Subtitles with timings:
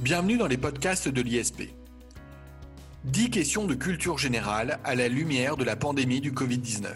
[0.00, 1.64] Bienvenue dans les podcasts de l'ISP.
[3.04, 6.86] 10 questions de culture générale à la lumière de la pandémie du Covid-19.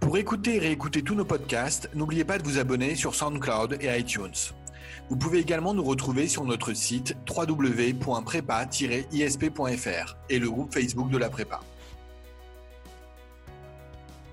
[0.00, 3.98] Pour écouter et réécouter tous nos podcasts, n'oubliez pas de vous abonner sur SoundCloud et
[3.98, 4.32] iTunes.
[5.10, 11.28] Vous pouvez également nous retrouver sur notre site www.prépa-isp.fr et le groupe Facebook de la
[11.28, 11.60] prépa.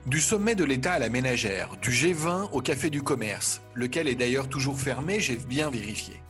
[0.05, 4.15] Du sommet de l'État à la ménagère, du G20 au café du commerce, lequel est
[4.15, 6.21] d'ailleurs toujours fermé, j'ai bien vérifié.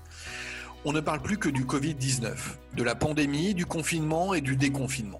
[0.85, 2.35] On ne parle plus que du Covid-19,
[2.77, 5.19] de la pandémie, du confinement et du déconfinement.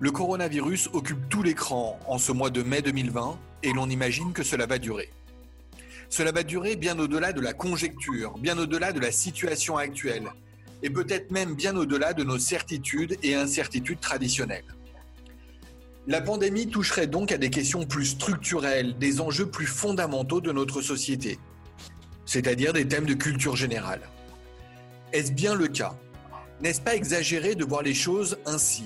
[0.00, 4.42] Le coronavirus occupe tout l'écran en ce mois de mai 2020 et l'on imagine que
[4.42, 5.08] cela va durer.
[6.08, 10.28] Cela va durer bien au-delà de la conjecture, bien au-delà de la situation actuelle,
[10.82, 14.64] et peut-être même bien au-delà de nos certitudes et incertitudes traditionnelles.
[16.08, 20.82] La pandémie toucherait donc à des questions plus structurelles, des enjeux plus fondamentaux de notre
[20.82, 21.38] société,
[22.26, 24.00] c'est-à-dire des thèmes de culture générale.
[25.12, 25.94] Est-ce bien le cas?
[26.60, 28.84] N'est-ce pas exagéré de voir les choses ainsi?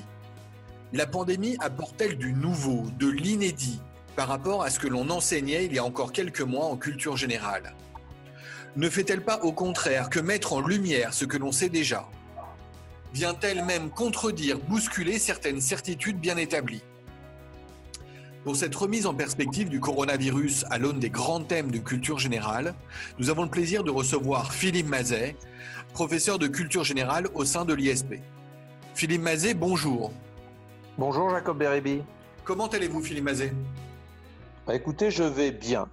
[0.95, 3.83] La pandémie apporte-t-elle du nouveau, de l'inédit
[4.17, 7.19] par rapport à ce que l'on enseignait il y a encore quelques mois en culture
[7.19, 7.75] générale?
[8.77, 12.09] Ne fait-elle pas au contraire que mettre en lumière ce que l'on sait déjà?
[13.13, 16.83] Vient-elle même contredire, bousculer certaines certitudes bien établies?
[18.45, 22.75] Pour cette remise en perspective du coronavirus à l'aune des grands thèmes de culture générale,
[23.19, 25.37] nous avons le plaisir de recevoir Philippe Mazet,
[25.95, 28.17] professeur de culture générale au sein de l'ISP.
[28.95, 30.13] Philippe Mazet, bonjour.
[30.99, 32.03] Bonjour Jacob Beribi.
[32.43, 33.53] Comment allez-vous Philippe Mazet?
[34.67, 35.89] Bah, Écoutez, je vais bien.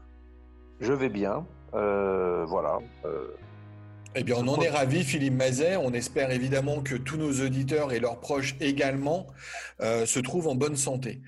[0.79, 1.45] Je vais bien.
[1.75, 2.79] Euh, voilà.
[3.05, 3.27] Euh,
[4.15, 5.77] eh bien, on en est ravis, Philippe Mazet.
[5.77, 9.27] On espère évidemment que tous nos auditeurs et leurs proches également
[9.81, 11.21] euh, se trouvent en bonne santé.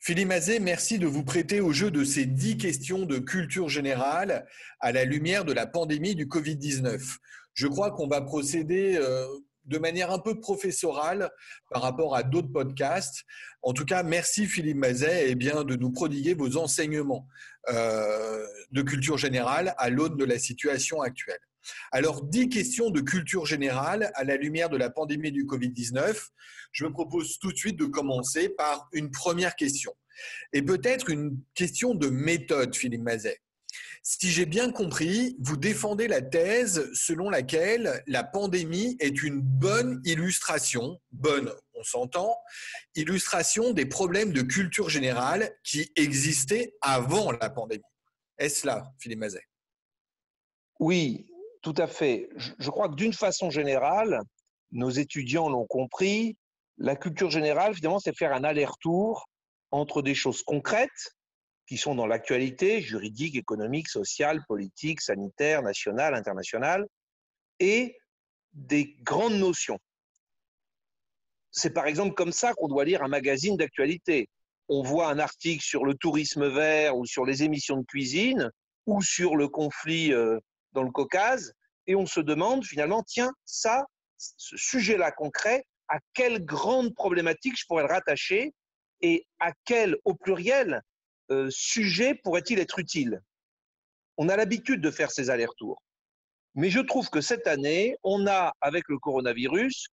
[0.00, 4.44] Philippe Mazet, merci de vous prêter au jeu de ces dix questions de culture générale
[4.80, 7.18] à la lumière de la pandémie du Covid-19.
[7.58, 9.26] Je crois qu'on va procéder euh,
[9.64, 11.28] de manière un peu professorale
[11.72, 13.24] par rapport à d'autres podcasts.
[13.62, 17.26] En tout cas, merci Philippe Mazet et bien, de nous prodiguer vos enseignements
[17.68, 21.40] euh, de culture générale à l'aune de la situation actuelle.
[21.90, 26.16] Alors, dix questions de culture générale à la lumière de la pandémie du Covid-19.
[26.70, 29.92] Je me propose tout de suite de commencer par une première question.
[30.52, 33.40] Et peut-être une question de méthode, Philippe Mazet.
[34.10, 40.00] Si j'ai bien compris, vous défendez la thèse selon laquelle la pandémie est une bonne
[40.06, 42.34] illustration, bonne, on s'entend,
[42.94, 47.84] illustration des problèmes de culture générale qui existaient avant la pandémie.
[48.38, 49.46] Est-ce là, Philippe Mazet?
[50.80, 51.26] Oui,
[51.60, 52.30] tout à fait.
[52.58, 54.22] Je, crois que d'une façon générale,
[54.72, 56.38] nos étudiants l'ont compris,
[56.78, 59.28] la culture générale, finalement, c'est faire un aller-retour
[59.70, 61.17] entre des choses concrètes
[61.68, 66.86] qui sont dans l'actualité juridique, économique, sociale, politique, sanitaire, nationale, internationale,
[67.60, 67.98] et
[68.54, 69.78] des grandes notions.
[71.50, 74.28] C'est par exemple comme ça qu'on doit lire un magazine d'actualité.
[74.68, 78.50] On voit un article sur le tourisme vert ou sur les émissions de cuisine
[78.86, 80.38] ou sur le conflit euh,
[80.72, 81.52] dans le Caucase,
[81.86, 83.84] et on se demande finalement, tiens, ça,
[84.16, 88.52] ce sujet-là concret, à quelle grande problématique je pourrais le rattacher
[89.00, 90.82] et à quel, au pluriel,
[91.30, 93.20] euh, sujet pourrait-il être utile?
[94.16, 95.82] On a l'habitude de faire ces allers-retours.
[96.54, 99.88] Mais je trouve que cette année, on a, avec le coronavirus,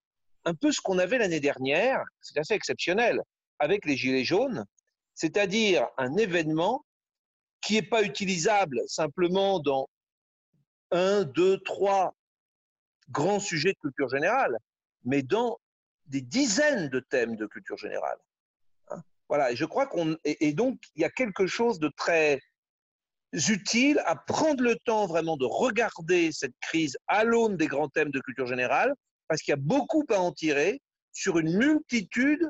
[0.46, 3.22] un peu ce qu'on avait l'année dernière, c'est assez exceptionnel,
[3.60, 4.66] avec les Gilets jaunes,
[5.14, 6.86] c'est-à-dire un événement
[7.62, 9.88] qui n'est pas utilisable simplement dans
[10.92, 12.14] un, deux, trois
[13.10, 14.58] grands sujets de culture générale,
[15.04, 15.58] mais dans
[16.08, 18.18] des dizaines de thèmes de culture générale.
[19.30, 20.18] Voilà, et je crois qu'on.
[20.24, 22.40] Et, donc, il y a quelque chose de très
[23.34, 28.12] utile à prendre le temps vraiment de regarder cette crise à l'aune des grands thèmes
[28.12, 28.94] de culture générale,
[29.28, 30.82] parce qu'il y a beaucoup à en tirer
[31.12, 32.48] sur une multitude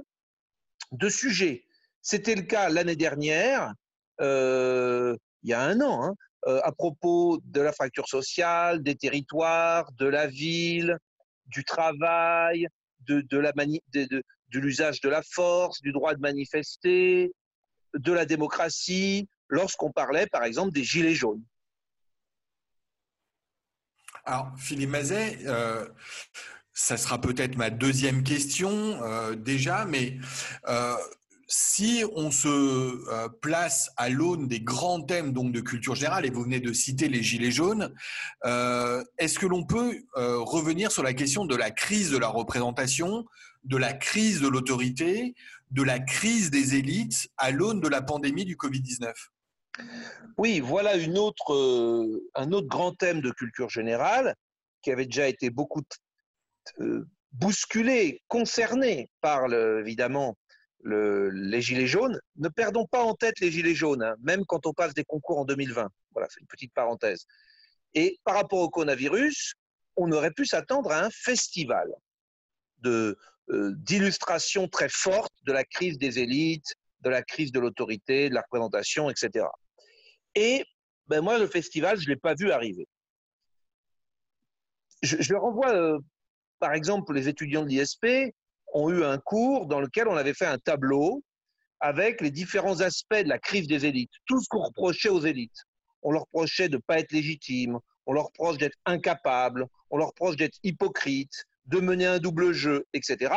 [0.91, 1.65] de sujets.
[2.01, 3.73] C'était le cas l'année dernière,
[4.21, 6.15] euh, il y a un an, hein,
[6.47, 10.97] euh, à propos de la fracture sociale, des territoires, de la ville,
[11.47, 12.67] du travail,
[13.01, 17.33] de, de l'usage de la force, du droit de manifester,
[17.93, 21.43] de la démocratie, lorsqu'on parlait par exemple des gilets jaunes.
[24.25, 25.87] Alors, Philippe Mazet, euh,
[26.73, 28.71] ça sera peut-être ma deuxième question
[29.03, 30.17] euh, déjà, mais
[31.47, 36.29] si on se euh, place à l'aune des grands thèmes donc de culture générale, et
[36.29, 37.93] vous venez de citer les gilets jaunes,
[38.45, 42.27] euh, est-ce que l'on peut euh, revenir sur la question de la crise de la
[42.27, 43.25] représentation,
[43.65, 45.35] de la crise de l'autorité,
[45.71, 49.13] de la crise des élites à l'aune de la pandémie du Covid-19
[50.37, 54.35] Oui, voilà une autre, un autre grand thème de culture générale
[54.81, 55.81] qui avait déjà été beaucoup
[56.79, 60.37] euh, bousculé, concerné par évidemment
[60.83, 62.19] le, les gilets jaunes.
[62.37, 65.39] Ne perdons pas en tête les gilets jaunes, hein, même quand on passe des concours
[65.39, 65.89] en 2020.
[66.11, 67.25] Voilà, c'est une petite parenthèse.
[67.95, 69.55] Et par rapport au coronavirus,
[69.97, 71.89] on aurait pu s'attendre à un festival
[72.79, 73.15] de euh,
[73.49, 78.41] d'illustration très forte de la crise des élites, de la crise de l'autorité, de la
[78.41, 79.45] représentation, etc.
[80.33, 80.65] Et
[81.07, 82.87] ben moi, le festival, je ne l'ai pas vu arriver.
[85.03, 85.99] Je, je renvoie, euh,
[86.59, 88.33] par exemple, les étudiants de l'ISP
[88.73, 91.23] ont eu un cours dans lequel on avait fait un tableau
[91.79, 95.63] avec les différents aspects de la crise des élites, tout ce qu'on reprochait aux élites.
[96.01, 100.07] On leur reprochait de ne pas être légitimes, on leur reproche d'être incapables, on leur
[100.07, 103.33] reproche d'être hypocrites, de mener un double jeu, etc.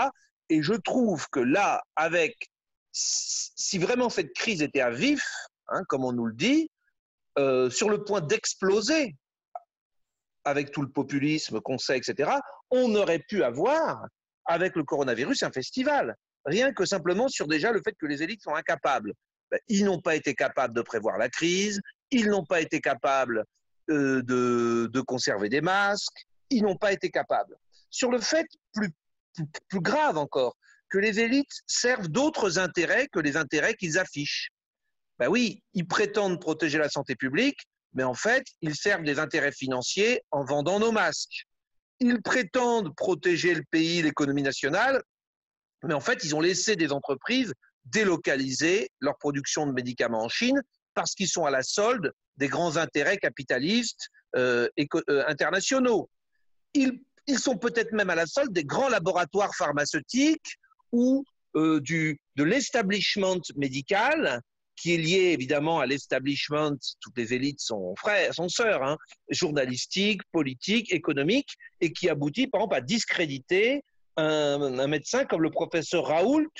[0.48, 2.48] Et je trouve que là, avec,
[2.92, 5.25] si vraiment cette crise était à vif,
[5.69, 6.70] hein, comme on nous le dit,
[7.38, 9.14] euh, sur le point d'exploser,
[10.44, 12.32] avec tout le populisme qu'on sait, etc.,
[12.70, 14.06] on aurait pu avoir,
[14.46, 16.16] avec le coronavirus, un festival.
[16.44, 19.12] Rien que simplement sur déjà le fait que les élites sont incapables.
[19.50, 21.80] Ben, ils n'ont pas été capables de prévoir la crise,
[22.10, 23.44] ils n'ont pas été capables
[23.90, 27.56] euh, de, de, conserver des masques, ils n'ont pas été capables
[27.90, 28.90] sur le fait plus,
[29.75, 30.56] grave encore,
[30.90, 34.49] que les élites servent d'autres intérêts que les intérêts qu'ils affichent.
[35.19, 37.58] Ben oui, ils prétendent protéger la santé publique,
[37.93, 41.46] mais en fait, ils servent des intérêts financiers en vendant nos masques.
[42.00, 45.02] Ils prétendent protéger le pays, l'économie nationale,
[45.82, 47.52] mais en fait, ils ont laissé des entreprises
[47.85, 50.61] délocaliser leur production de médicaments en Chine
[50.94, 56.08] parce qu'ils sont à la solde des grands intérêts capitalistes euh, euh, internationaux.
[56.75, 60.56] Ils ils sont peut-être même à la solde des grands laboratoires pharmaceutiques
[60.90, 61.25] ou
[61.56, 64.40] euh, de l'establishment médical,
[64.76, 68.96] qui est lié évidemment à l'establishment, toutes les élites sont frères, sont sœurs, hein,
[69.28, 73.82] journalistique, politique, économique, et qui aboutit par exemple à discréditer
[74.16, 76.50] un, un médecin comme le professeur Raoult,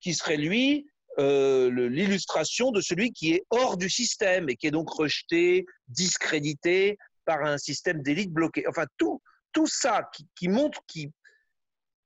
[0.00, 0.86] qui serait lui
[1.18, 6.98] euh, l'illustration de celui qui est hors du système et qui est donc rejeté, discrédité
[7.24, 8.64] par un système d'élite bloqué.
[8.68, 9.22] Enfin, tout,
[9.54, 11.10] tout ça qui, montre qui,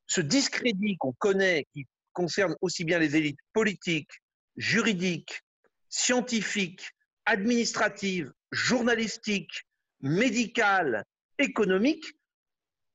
[0.07, 4.11] ce discrédit qu'on connaît, qui concerne aussi bien les élites politiques,
[4.57, 5.43] juridiques,
[5.89, 6.89] scientifiques,
[7.25, 9.65] administratives, journalistiques,
[10.01, 11.05] médicales,
[11.39, 12.07] économiques,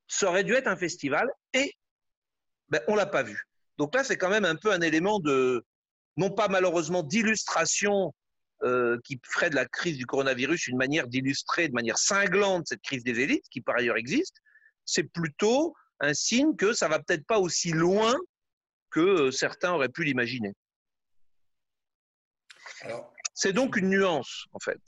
[0.08, 1.74] ça aurait dû être un festival et
[2.70, 3.42] ben, on l'a pas vu.
[3.78, 5.66] Donc là, c'est quand même un peu un élément de,
[6.18, 8.14] non pas malheureusement d'illustration
[8.64, 12.82] euh, qui ferait de la crise du coronavirus une manière d'illustrer de manière cinglante cette
[12.82, 14.38] crise des élites, qui par ailleurs existe,
[14.86, 18.16] c'est plutôt un signe que ça va peut-être pas aussi loin
[18.92, 20.54] que euh, certains auraient pu l'imaginer.
[23.34, 24.82] C'est donc une nuance, en fait.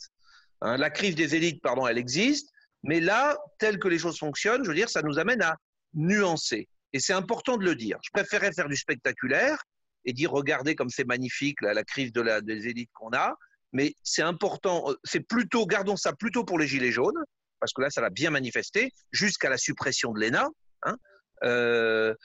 [0.62, 2.50] Hein, la crise des élites, pardon, elle existe,
[2.84, 5.58] mais là, tel que les choses fonctionnent, je veux dire, ça nous amène à
[5.94, 6.70] nuancer.
[6.94, 7.98] Et c'est important de le dire.
[8.04, 9.62] Je préférais faire du spectaculaire
[10.06, 13.36] et dire, regardez comme c'est magnifique la, crise de la, des élites qu'on a,
[13.76, 17.22] mais c'est important, euh, c'est plutôt, gardons ça plutôt pour les Gilets jaunes,
[17.60, 20.48] parce que là, ça l'a bien manifesté, jusqu'à la suppression de l'ENA.
[20.84, 20.96] Hein.
[21.44, 22.16] Euh,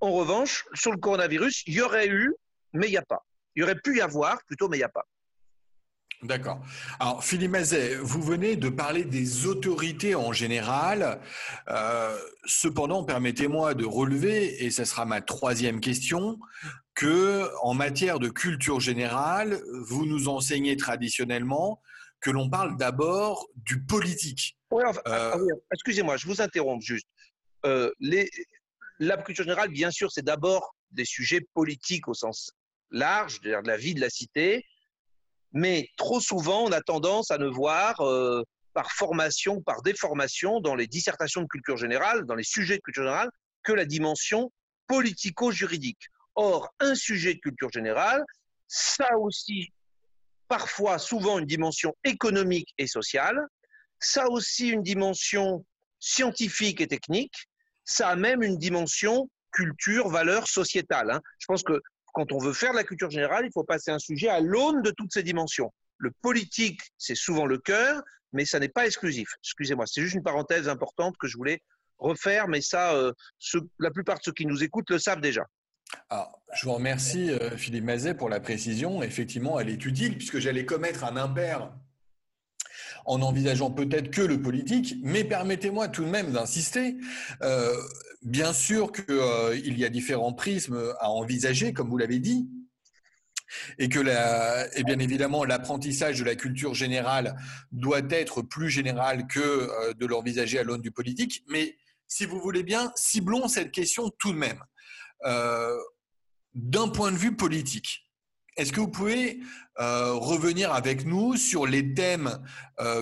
[0.00, 2.34] en revanche, sur le coronavirus, il y aurait eu,
[2.72, 3.24] mais il n'y a pas.
[3.54, 5.06] Il y aurait pu y avoir, plutôt, mais il n'y a pas.
[6.22, 6.60] D'accord.
[6.98, 11.20] Alors, Philippe Mazet, vous venez de parler des autorités en général.
[11.68, 16.40] Euh, cependant, permettez-moi de relever, et ce sera ma troisième question,
[16.94, 21.80] que en matière de culture générale, vous nous enseignez traditionnellement
[22.20, 24.58] que l'on parle d'abord du politique.
[24.72, 25.36] Euh, ah
[25.72, 27.06] excusez-moi, je vous interromps juste.
[27.64, 28.28] Euh, les,
[28.98, 32.50] la culture générale, bien sûr, c'est d'abord des sujets politiques au sens
[32.90, 34.64] large, de la vie de la cité,
[35.52, 38.42] mais trop souvent, on a tendance à ne voir euh,
[38.74, 43.04] par formation, par déformation, dans les dissertations de culture générale, dans les sujets de culture
[43.04, 43.30] générale,
[43.62, 44.52] que la dimension
[44.86, 46.08] politico-juridique.
[46.34, 48.24] Or, un sujet de culture générale,
[48.68, 49.72] ça aussi
[50.48, 53.38] parfois, souvent, une dimension économique et sociale,
[54.00, 55.64] ça aussi une dimension
[56.00, 57.48] scientifique et technique,
[57.84, 61.10] ça a même une dimension culture, valeur sociétale.
[61.10, 61.20] Hein.
[61.38, 61.80] Je pense que
[62.18, 64.82] quand on veut faire de la culture générale, il faut passer un sujet à l'aune
[64.82, 65.72] de toutes ces dimensions.
[65.98, 69.28] Le politique, c'est souvent le cœur, mais ça n'est pas exclusif.
[69.44, 71.62] Excusez-moi, c'est juste une parenthèse importante que je voulais
[71.98, 73.12] refaire, mais ça, euh,
[73.78, 75.46] la plupart de ceux qui nous écoutent le savent déjà.
[76.10, 79.00] Alors, je vous remercie, euh, Philippe Mazet, pour la précision.
[79.00, 81.70] Effectivement, elle est utile puisque j'allais commettre un impair
[83.08, 86.96] en envisageant peut-être que le politique, mais permettez-moi tout de même d'insister.
[87.42, 87.74] Euh,
[88.22, 92.48] bien sûr qu'il euh, y a différents prismes à envisager, comme vous l'avez dit.
[93.78, 97.34] et que la, bien évidemment l'apprentissage de la culture générale
[97.72, 101.44] doit être plus général que euh, de l'envisager à l'aune du politique.
[101.48, 101.76] Mais
[102.08, 104.62] si vous voulez bien, ciblons cette question tout de même.
[106.54, 108.07] D'un point de vue politique,
[108.58, 109.40] est-ce que vous pouvez
[109.80, 112.38] euh, revenir avec nous sur les thèmes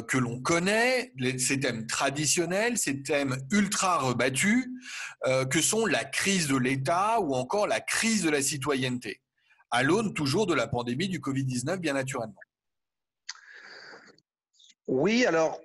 [0.09, 4.71] que l'on connaît, ces thèmes traditionnels, ces thèmes ultra rebattus,
[5.51, 9.21] que sont la crise de l'État ou encore la crise de la citoyenneté
[9.71, 12.41] à l'aune toujours de la pandémie du Covid-19, bien naturellement?
[14.87, 15.61] Oui, alors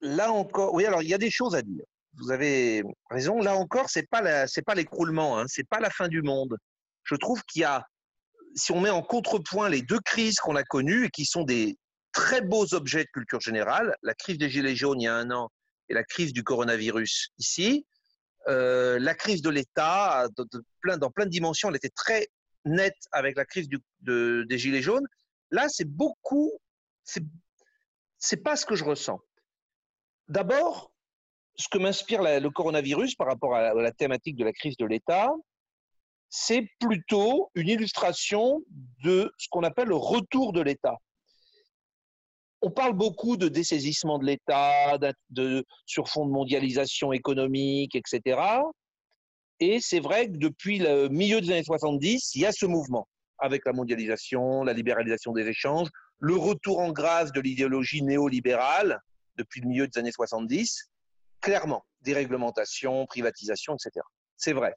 [0.00, 1.84] là encore, oui, alors il y a des choses à dire.
[2.18, 3.40] Vous avez raison.
[3.40, 6.56] Là encore, c'est pas pas l'écroulement, hein, c'est pas la fin du monde.
[7.04, 7.86] Je trouve qu'il y a,
[8.56, 11.78] si on met en contrepoint les deux crises qu'on a connues et qui sont des
[12.12, 15.30] très beaux objets de culture générale, la crise des gilets jaunes il y a un
[15.30, 15.50] an
[15.88, 17.86] et la crise du coronavirus ici,
[18.48, 22.28] euh, la crise de l'État, dans plein de dimensions, elle était très
[22.64, 23.68] net avec la crise
[24.00, 25.06] des Gilets jaunes.
[25.50, 26.52] Là, c'est beaucoup,
[27.04, 29.20] c'est pas ce que je ressens.
[30.28, 30.92] D'abord,
[31.56, 35.32] ce que m'inspire le coronavirus par rapport à la, thématique de la crise de l'État,
[36.28, 38.62] c'est plutôt une illustration
[39.04, 40.96] de ce qu'on appelle le retour de l'État.
[42.62, 44.98] On parle beaucoup de dessaisissement de l'État,
[45.30, 48.40] de, sur fond de mondialisation économique, etc.
[49.60, 53.08] Et c'est vrai que depuis le milieu des années 70, il y a ce mouvement
[53.38, 59.00] avec la mondialisation, la libéralisation des échanges, le retour en grâce de l'idéologie néolibérale
[59.36, 60.90] depuis le milieu des années 70,
[61.40, 64.04] clairement, déréglementation, privatisation, etc.
[64.36, 64.74] C'est vrai.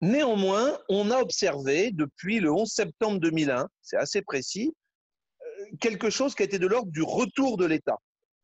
[0.00, 4.74] Néanmoins, on a observé depuis le 11 septembre 2001, c'est assez précis,
[5.42, 7.98] euh, quelque chose qui a été de l'ordre du retour de l'État,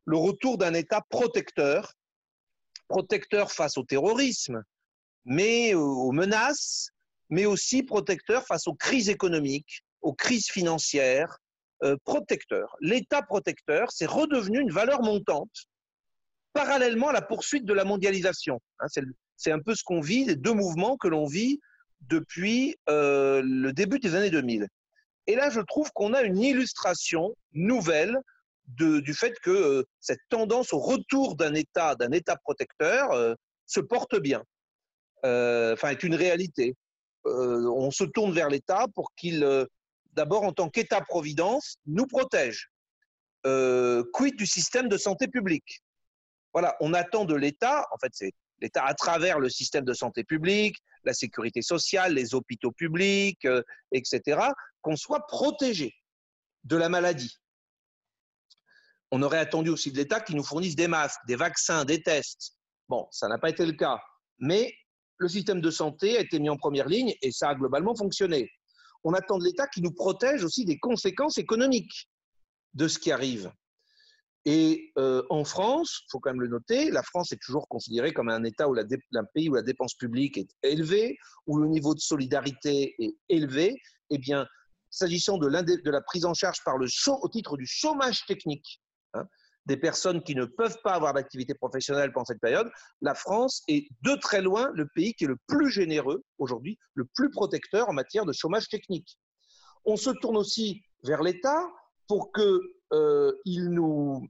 [0.05, 1.93] le retour d'un État protecteur
[2.89, 4.63] protecteur face au terrorisme,
[5.25, 6.91] mais aux menaces,
[7.31, 11.39] mais aussi protecteur face aux crises économiques, aux crises financières,
[11.83, 12.77] euh, protecteur.
[12.81, 15.67] L'État protecteur, c'est redevenu une valeur montante
[16.53, 18.61] parallèlement à la poursuite de la mondialisation.
[18.79, 19.03] Hein, c'est
[19.47, 21.61] un peu ce qu'on vit, les deux mouvements que l'on vit
[22.03, 24.69] depuis euh, le début des années 2000.
[25.27, 28.17] Et là, je trouve qu'on a une illustration nouvelle
[28.69, 33.35] du fait que euh, cette tendance au retour d'un État, d'un État protecteur, euh,
[33.67, 34.43] se porte bien.
[35.23, 36.77] Enfin, est une réalité.
[37.25, 39.45] on se tourne vers l'État pour qu'il,
[40.13, 42.71] d'abord en tant qu'État-providence, nous protège.
[43.43, 45.83] quid du système de santé publique?
[46.53, 50.25] Voilà, on attend de l'État, en fait, c'est l'État à travers le système de santé
[50.25, 53.47] publique, la sécurité sociale, les hôpitaux publics,
[53.93, 54.41] etc.,
[54.81, 55.95] qu'on soit protégé
[56.65, 57.39] de la maladie
[59.11, 62.57] on aurait attendu aussi de l'État qu'il nous fournisse des masques, des vaccins, des tests.
[62.89, 63.99] Bon, ça n'a pas été le cas.
[64.39, 64.73] Mais
[65.19, 68.51] le système de santé a été mis en première ligne et ça a globalement fonctionné.
[69.05, 72.09] On attend de l'État qu'il nous protège aussi des conséquences économiques
[72.75, 73.51] de ce qui arrive.
[74.47, 78.13] Et euh, en France, il faut quand même le noter, la France est toujours considérée
[78.13, 82.01] comme un État un pays où la dépense publique est élevée, où le niveau de
[82.01, 83.77] solidarité est élevé.
[84.11, 84.47] Eh bien,
[84.89, 86.87] s'agissant de, de, la prise en charge par le
[87.21, 88.81] au titre du chômage technique,
[89.17, 89.27] Hein,
[89.67, 93.89] des personnes qui ne peuvent pas avoir d'activité professionnelle pendant cette période, la France est
[94.03, 97.93] de très loin le pays qui est le plus généreux aujourd'hui, le plus protecteur en
[97.93, 99.19] matière de chômage technique.
[99.85, 101.67] On se tourne aussi vers l'État
[102.07, 102.61] pour qu'il
[102.93, 104.25] euh, nous,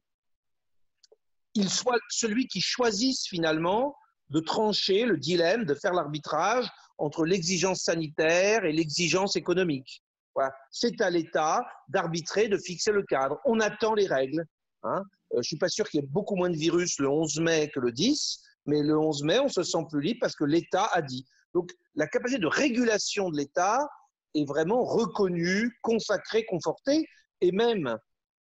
[1.56, 3.96] il soit celui qui choisisse finalement
[4.30, 10.02] de trancher le dilemme, de faire l'arbitrage entre l'exigence sanitaire et l'exigence économique.
[10.34, 10.54] Voilà.
[10.70, 13.38] C'est à l'État d'arbitrer, de fixer le cadre.
[13.44, 14.44] On attend les règles.
[14.82, 15.02] Hein.
[15.32, 17.40] Euh, je ne suis pas sûr qu'il y ait beaucoup moins de virus le 11
[17.40, 20.44] mai que le 10, mais le 11 mai, on se sent plus libre parce que
[20.44, 21.26] l'État a dit.
[21.54, 23.88] Donc la capacité de régulation de l'État
[24.34, 27.08] est vraiment reconnue, consacrée, confortée,
[27.40, 27.96] et même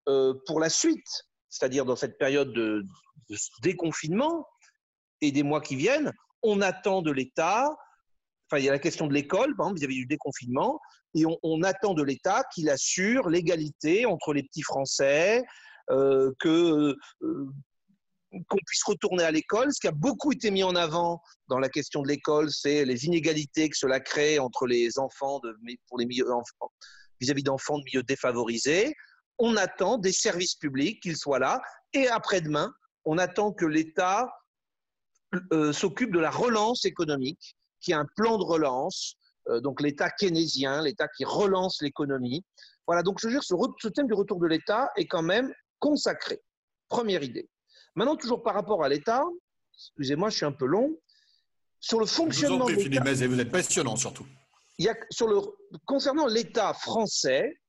[0.09, 2.85] euh, pour la suite, c'est-à-dire dans cette période de,
[3.63, 4.47] déconfinement
[5.21, 6.13] et des mois qui viennent,
[6.43, 7.69] on attend de l'État,
[8.47, 10.81] enfin il y a la question de l'école, vis-à-vis du déconfinement,
[11.15, 15.45] et on, attend de l'État qu'il assure l'égalité entre les petits Français,
[15.91, 17.49] euh, que euh,
[18.49, 19.73] qu'on puisse retourner à l'école.
[19.73, 23.07] Ce qui a beaucoup été mis en avant dans la question de l'école, c'est les
[23.07, 25.57] inégalités que cela crée entre les enfants de,
[25.89, 26.27] pour les milieux
[27.21, 28.95] vis-à-vis d'enfants de milieux défavorisés.
[29.39, 31.61] On attend des services publics qu'ils soient là.
[31.93, 32.73] Et après-demain,
[33.05, 34.33] on attend que l'État
[35.53, 39.17] euh, s'occupe de la relance économique, qui a un plan de relance,
[39.63, 42.43] donc l'État keynésien, l'État qui relance l'économie.
[42.87, 45.53] Voilà, donc je veux dire, ce, ce thème du retour de l'État est quand même
[45.81, 46.41] consacré.
[46.89, 47.47] Première idée.
[47.95, 49.23] Maintenant, toujours par rapport à l'État,
[49.75, 50.97] excusez-moi, je suis un peu long.
[51.81, 52.67] Sur le fonctionnement.
[52.67, 54.27] Je vous en prie, Philippe vous êtes passionnant surtout.
[54.79, 55.41] il y a, sur le,
[55.85, 57.61] concernant l'État français,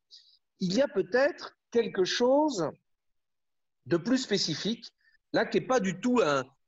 [0.59, 2.69] il y a peut-être quelque chose
[3.85, 4.85] de plus spécifique,
[5.35, 6.21] là, qui n'est pas du tout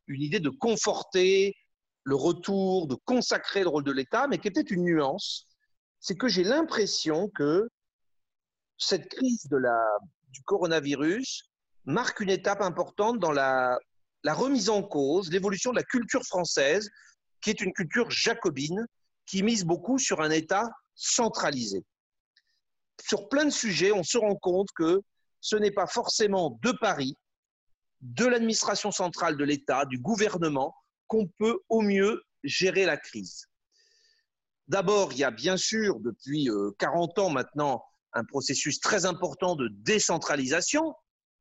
[0.08, 1.56] une idée de conforter
[2.04, 5.48] le retour, de consacrer le rôle de l'État, mais qui est peut-être une nuance.
[6.00, 7.70] C'est que j'ai l'impression que
[8.78, 11.50] cette crise du coronavirus
[11.86, 13.80] marque une étape importante dans la,
[14.24, 16.90] la remise en cause, l'évolution de la culture française,
[17.42, 18.86] qui est une culture jacobine,
[19.26, 21.86] qui mise beaucoup sur un État centralisé.
[23.02, 25.02] Sur plein de sujets, on se rend compte que
[25.40, 27.16] ce n'est pas forcément de Paris,
[28.02, 30.76] de l'administration centrale de l'État, du gouvernement,
[31.08, 33.48] qu'on peut au mieux gérer la crise.
[34.68, 39.56] D'abord, il y a bien sûr, depuis 40 euh, ans maintenant, un processus très important
[39.56, 40.94] de décentralisation,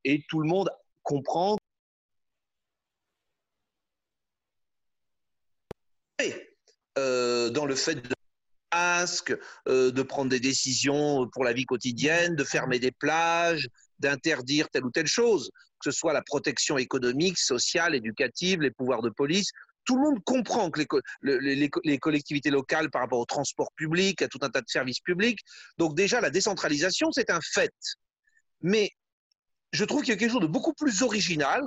[0.03, 0.69] et tout le monde
[1.03, 1.57] comprend
[6.97, 8.17] euh, dans le fait de
[9.67, 14.85] euh, de prendre des décisions pour la vie quotidienne, de fermer des plages, d'interdire telle
[14.85, 15.49] ou telle chose,
[15.79, 19.51] que ce soit la protection économique, sociale, éducative, les pouvoirs de police.
[19.85, 20.81] Tout le monde comprend que
[21.21, 25.39] les, collectivités locales par rapport au transport public, à tout un tas de services publics.
[25.77, 27.73] Donc déjà, la décentralisation, c'est un fait.
[28.61, 28.91] Mais
[29.71, 31.63] je trouve qu'il y a quelque chose de beaucoup plus original,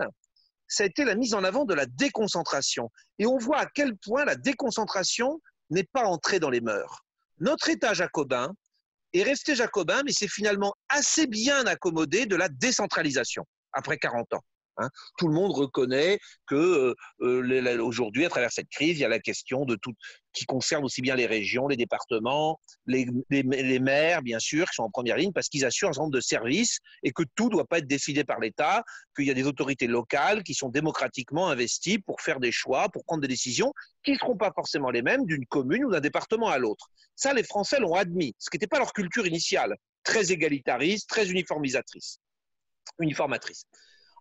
[0.68, 2.90] ça a été la mise en avant de la déconcentration.
[3.18, 7.00] Et on voit à quel point la déconcentration n'est pas entrée dans les mœurs.
[7.38, 8.52] Notre État jacobin
[9.12, 14.44] est resté jacobin, mais c'est finalement assez bien accommodé de la décentralisation après 40 ans.
[14.80, 14.88] Hein.
[15.18, 19.08] Tout le monde reconnaît que euh, euh, aujourd'hui, à travers cette crise, il y a
[19.08, 19.92] la question de tout
[20.32, 23.06] qui concerne aussi bien les régions, les départements, les,
[23.80, 26.20] maires, bien sûr, qui sont en première ligne parce qu'ils assurent un certain nombre de
[26.20, 28.84] services et que tout ne doit pas être décidé par l'État,
[29.16, 33.04] qu'il y a des autorités locales qui sont démocratiquement investies pour faire des choix, pour
[33.04, 33.72] prendre des décisions
[34.04, 36.88] qui ne seront pas forcément les mêmes d'une commune ou d'un département à l'autre.
[37.16, 41.28] Ça, les Français l'ont admis, ce qui n'était pas leur culture initiale, très égalitariste, très
[41.30, 42.19] uniformisatrice,
[43.00, 43.64] uniformatrice.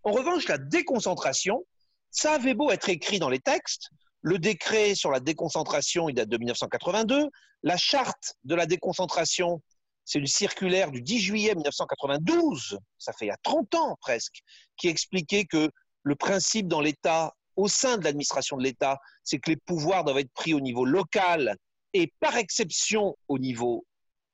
[0.04, 1.66] En revanche, la déconcentration,
[2.12, 3.90] ça avait beau être écrit dans les textes,
[4.22, 7.30] le décret sur la déconcentration, il date de 1982.
[7.64, 9.62] La charte de la déconcentration,
[10.06, 14.40] c'est une circulaire du 10 juillet 1992, ça fait il y a 30 ans presque,
[14.78, 15.70] qui expliquait que
[16.04, 20.20] le principe dans l'État, au sein de l'administration de l'État, c'est que les pouvoirs doivent
[20.20, 21.56] être pris au niveau local
[21.94, 23.86] et par exception au niveau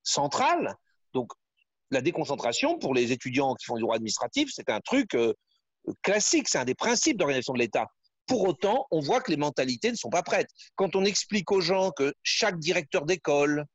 [0.03, 0.75] central.
[1.13, 1.31] Donc,
[1.91, 5.33] la déconcentration, pour les étudiants qui font du droit administratif, c'est un truc euh,
[6.01, 7.87] classique, c'est un des principes d'organisation de l'État.
[8.27, 10.49] Pour autant, on voit que les mentalités ne sont pas prêtes.
[10.75, 13.65] Quand on explique aux gens que chaque directeur d'école,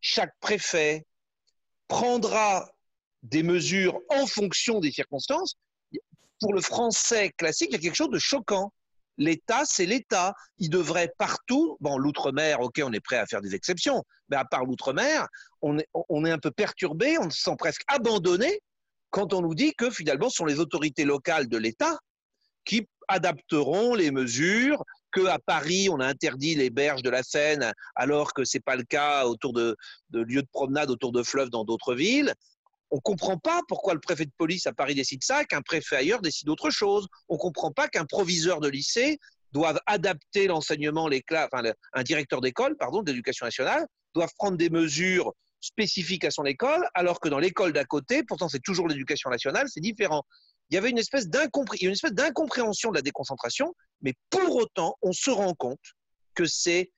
[0.00, 1.04] chaque préfet
[1.88, 2.68] prendra
[3.22, 5.56] des mesures en fonction des circonstances,
[6.40, 8.72] pour le français classique, il y a quelque chose de choquant.
[9.18, 10.34] L'État, c'est l'État.
[10.58, 14.44] Il devrait partout, bon, l'outre-mer, ok, on est prêt à faire des exceptions, mais à
[14.44, 15.26] part l'outre-mer,
[15.62, 18.60] on est, on est un peu perturbé, on se sent presque abandonné
[19.10, 21.98] quand on nous dit que finalement, ce sont les autorités locales de l'État
[22.64, 28.34] qui adapteront les mesures, qu'à Paris, on a interdit les berges de la Seine, alors
[28.34, 29.76] que ce n'est pas le cas autour de,
[30.12, 32.34] lieux de promenade autour de fleuves dans d'autres villes.
[32.90, 35.96] On ne comprend pas pourquoi le préfet de police à Paris décide ça, qu'un préfet
[35.96, 37.06] ailleurs décide autre chose.
[37.28, 39.18] On ne comprend pas qu'un proviseur de lycée
[39.52, 45.32] doive adapter l'enseignement, un directeur d'école, pardon, d'éducation nationale, doivent prendre des mesures
[45.66, 49.66] spécifiques à son école, alors que dans l'école d'à côté, pourtant c'est toujours l'éducation nationale,
[49.68, 50.24] c'est différent
[50.70, 55.54] il y avait une espèce d'incompréhension de la déconcentration, mais pour autant, on se rend
[55.54, 55.94] compte
[56.34, 56.90] que c'est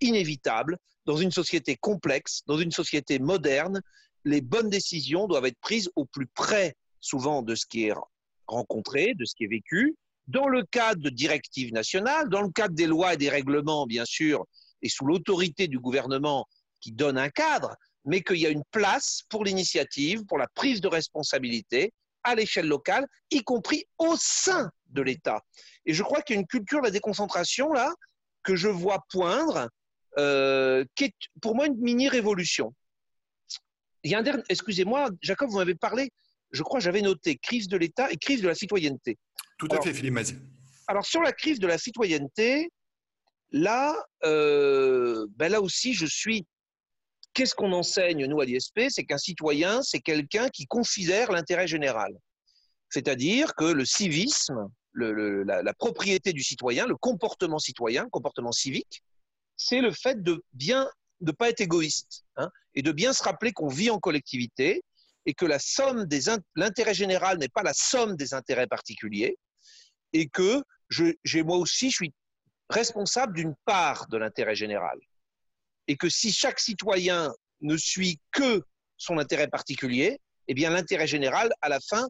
[0.00, 3.80] inévitable dans une société complexe, dans une société moderne.
[4.24, 7.94] Les bonnes décisions doivent être prises au plus près, souvent, de ce qui est
[8.46, 9.96] rencontré, de ce qui est vécu,
[10.28, 14.04] dans le cadre de directives nationales, dans le cadre des lois et des règlements, bien
[14.04, 14.44] sûr,
[14.82, 16.46] et sous l'autorité du gouvernement
[16.80, 17.76] qui donne un cadre,
[18.06, 21.92] mais qu'il y a une place pour l'initiative, pour la prise de responsabilité,
[22.22, 25.42] à l'échelle locale, y compris au sein de l'État.
[25.84, 27.92] Et je crois qu'il y a une culture de la déconcentration là
[28.42, 29.68] que je vois poindre,
[30.18, 32.72] euh, qui est pour moi une mini-révolution.
[34.02, 36.10] Il y a un dernier, excusez-moi, Jacob, vous m'avez parlé,
[36.52, 39.18] je crois j'avais noté crise de l'État et crise de la citoyenneté.
[39.58, 40.38] Tout à fait, Philippe Mazie.
[40.86, 42.70] Alors sur la crise de la citoyenneté,
[43.50, 46.46] là, euh, ben là aussi, je suis
[47.36, 48.88] Qu'est-ce qu'on enseigne, nous, à l'ISP?
[48.88, 52.16] C'est qu'un citoyen, c'est quelqu'un qui considère l'intérêt général.
[52.88, 59.02] C'est-à-dire que le civisme, la, propriété du citoyen, le comportement citoyen, le comportement civique,
[59.54, 60.88] c'est le fait de bien
[61.20, 64.82] de pas être égoïste hein, et de bien se rappeler qu'on vit en collectivité
[65.26, 69.36] et que la somme des l'intérêt général n'est pas la somme des intérêts particuliers
[70.14, 72.14] et que je, moi aussi je suis
[72.70, 74.98] responsable d'une part de l'intérêt général
[75.88, 78.62] et que si chaque citoyen ne suit que
[78.96, 82.08] son intérêt particulier, eh bien l'intérêt général, à la fin,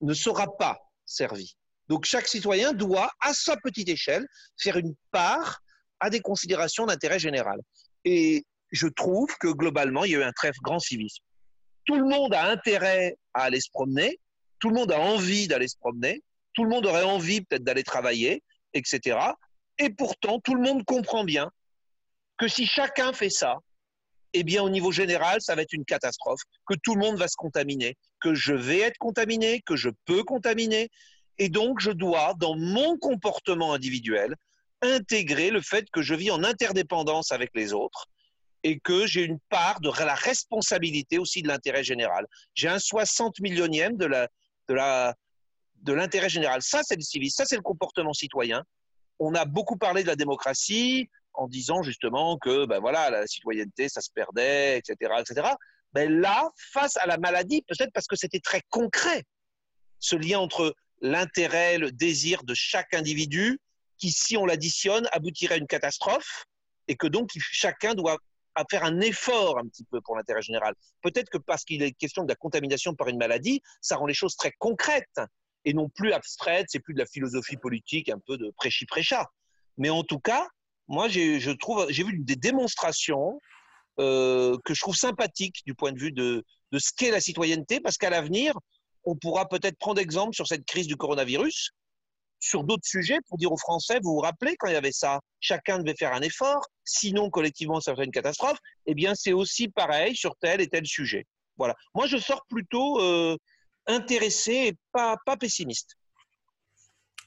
[0.00, 1.54] ne sera pas servi.
[1.88, 4.26] Donc chaque citoyen doit, à sa petite échelle,
[4.60, 5.60] faire une part
[5.98, 7.60] à des considérations d'intérêt général.
[8.04, 11.22] Et je trouve que globalement, il y a eu un très grand civisme.
[11.84, 14.18] Tout le monde a intérêt à aller se promener,
[14.60, 16.22] tout le monde a envie d'aller se promener,
[16.54, 18.42] tout le monde aurait envie peut-être d'aller travailler,
[18.74, 19.18] etc.
[19.78, 21.50] Et pourtant, tout le monde comprend bien
[22.40, 23.58] que si chacun fait ça,
[24.32, 27.28] eh bien, au niveau général, ça va être une catastrophe, que tout le monde va
[27.28, 30.88] se contaminer, que je vais être contaminé, que je peux contaminer.
[31.36, 34.36] Et donc, je dois, dans mon comportement individuel,
[34.80, 38.06] intégrer le fait que je vis en interdépendance avec les autres
[38.62, 42.26] et que j'ai une part de la responsabilité aussi de l'intérêt général.
[42.54, 44.08] J'ai un 60 millionième de
[44.68, 46.62] de l'intérêt général.
[46.62, 48.64] Ça, c'est le civisme, ça, c'est le comportement citoyen.
[49.18, 53.88] On a beaucoup parlé de la démocratie en disant justement que ben voilà, la citoyenneté,
[53.88, 55.12] ça se perdait, etc.
[55.20, 55.48] etc.
[55.92, 59.24] Ben là, face à la maladie, peut-être parce que c'était très concret,
[59.98, 63.58] ce lien entre l'intérêt, le désir de chaque individu,
[63.98, 66.46] qui, si on l'additionne, aboutirait à une catastrophe,
[66.88, 68.18] et que donc chacun doit
[68.70, 70.74] faire un effort un petit peu pour l'intérêt général.
[71.02, 74.14] Peut-être que parce qu'il est question de la contamination par une maladie, ça rend les
[74.14, 75.20] choses très concrètes
[75.64, 79.30] et non plus abstraite, c'est plus de la philosophie politique, un peu de prêchi-prêcha.
[79.76, 80.48] Mais en tout cas,
[80.90, 83.40] moi, je trouve, j'ai vu des démonstrations
[84.00, 87.80] euh, que je trouve sympathiques du point de vue de, de ce qu'est la citoyenneté,
[87.80, 88.54] parce qu'à l'avenir,
[89.04, 91.70] on pourra peut-être prendre exemple sur cette crise du coronavirus,
[92.40, 95.20] sur d'autres sujets, pour dire aux Français, vous vous rappelez quand il y avait ça,
[95.38, 99.68] chacun devait faire un effort, sinon collectivement ça serait une catastrophe, eh bien c'est aussi
[99.68, 101.24] pareil sur tel et tel sujet.
[101.56, 101.76] Voilà.
[101.94, 103.36] Moi, je sors plutôt euh,
[103.86, 105.94] intéressé et pas, pas pessimiste.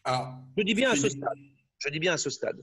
[0.04, 1.38] Ah, je dis bien à ce stade.
[1.78, 2.62] Je dis bien à ce stade.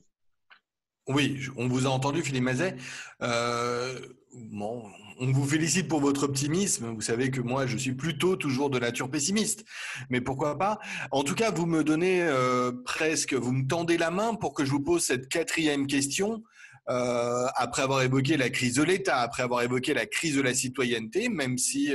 [1.12, 2.76] Oui, on vous a entendu, Philippe Mazet.
[3.20, 3.98] Euh,
[4.32, 6.94] on vous félicite pour votre optimisme.
[6.94, 9.64] Vous savez que moi, je suis plutôt toujours de nature pessimiste.
[10.08, 10.78] Mais pourquoi pas?
[11.10, 14.64] En tout cas, vous me donnez euh, presque, vous me tendez la main pour que
[14.64, 16.44] je vous pose cette quatrième question.
[16.88, 20.54] Euh, après avoir évoqué la crise de l'État, après avoir évoqué la crise de la
[20.54, 21.92] citoyenneté, même si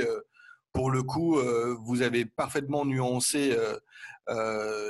[0.74, 1.38] pour le coup,
[1.84, 3.56] vous avez parfaitement nuancé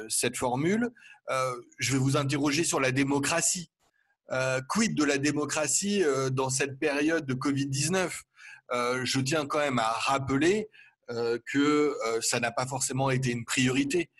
[0.08, 0.90] cette formule.
[1.78, 3.70] je vais vous interroger sur la démocratie.
[4.68, 8.10] Quid de la démocratie dans cette période de Covid-19
[9.04, 10.68] Je tiens quand même à rappeler
[11.08, 14.10] que ça n'a pas forcément été une priorité.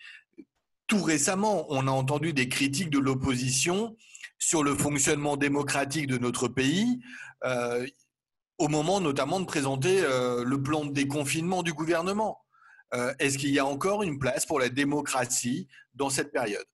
[0.87, 3.97] Tout récemment, on a entendu des critiques de l'opposition
[4.39, 7.01] sur le fonctionnement démocratique de notre pays
[8.57, 12.39] au moment notamment de présenter euh, le plan de déconfinement du gouvernement.
[12.93, 16.65] Euh, est-ce qu'il y a encore une place pour la démocratie dans cette période?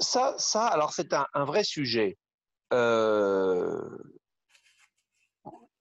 [0.00, 2.16] Ça, ça, alors c'est un, vrai sujet.
[2.72, 3.98] Euh,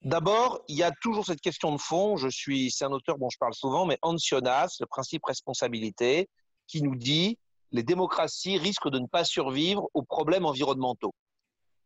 [0.02, 2.18] d'abord, il y a toujours cette question de fond.
[2.18, 6.30] Je suis, c'est un auteur dont je parle souvent, mais Ancionas, le principe responsabilité,
[6.68, 7.38] qui nous dit
[7.72, 11.14] les démocraties risquent de ne pas survivre aux problèmes environnementaux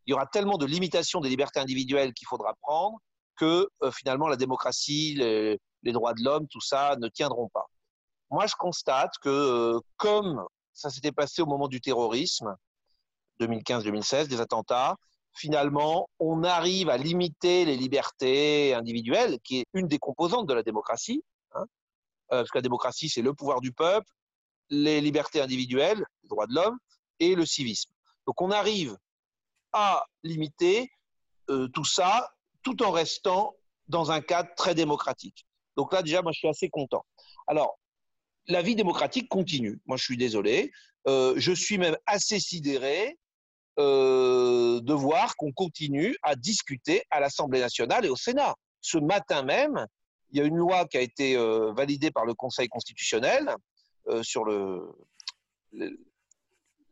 [0.06, 2.98] il y aura tellement de limitations des libertés individuelles qu'il faudra prendre
[3.36, 5.58] que euh, finalement la démocratie, les,
[5.92, 7.66] droits de l'homme, tout ça ne tiendront pas.
[8.30, 12.54] Moi, je constate que euh, comme ça s'était passé au moment du terrorisme,
[13.40, 14.96] 2015-2016, des attentats,
[15.34, 20.62] finalement, on arrive à limiter les libertés individuelles, qui est une des composantes de la
[20.62, 21.64] démocratie, hein,
[22.32, 24.10] euh, parce que la démocratie, c'est le pouvoir du peuple,
[24.70, 26.78] les libertés individuelles, les droits de l'homme,
[27.18, 27.92] et le civisme.
[28.26, 28.96] Donc on arrive
[29.72, 30.90] à limiter
[31.50, 32.32] euh, tout ça
[32.62, 33.54] tout en restant
[33.88, 35.46] dans un cadre très démocratique.
[35.76, 37.04] Donc là, déjà, moi, je suis assez content.
[37.46, 37.78] Alors,
[38.48, 39.80] la vie démocratique continue.
[39.86, 40.72] Moi, je suis désolé.
[41.08, 43.18] Euh, je suis même assez sidéré
[43.78, 48.54] euh, de voir qu'on continue à discuter à l'Assemblée nationale et au Sénat.
[48.80, 49.86] Ce matin même,
[50.30, 51.36] il y a une loi qui a été
[51.76, 53.54] validée par le Conseil constitutionnel
[54.22, 54.44] sur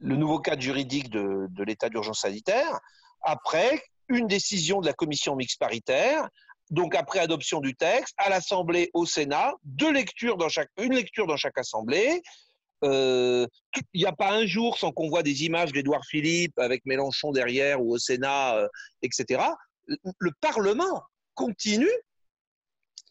[0.00, 2.80] le nouveau cadre juridique de, l'état d'urgence sanitaire,
[3.22, 6.28] après une décision de la commission mixte paritaire,
[6.70, 11.26] donc après adoption du texte, à l'Assemblée, au Sénat, deux lectures dans chaque, une lecture
[11.26, 12.22] dans chaque Assemblée.
[12.82, 13.46] Euh,
[13.92, 17.32] il n'y a pas un jour sans qu'on voit des images d'Édouard Philippe avec Mélenchon
[17.32, 18.68] derrière ou au Sénat, euh,
[19.02, 19.42] etc.
[19.86, 21.02] Le Parlement
[21.34, 21.90] continue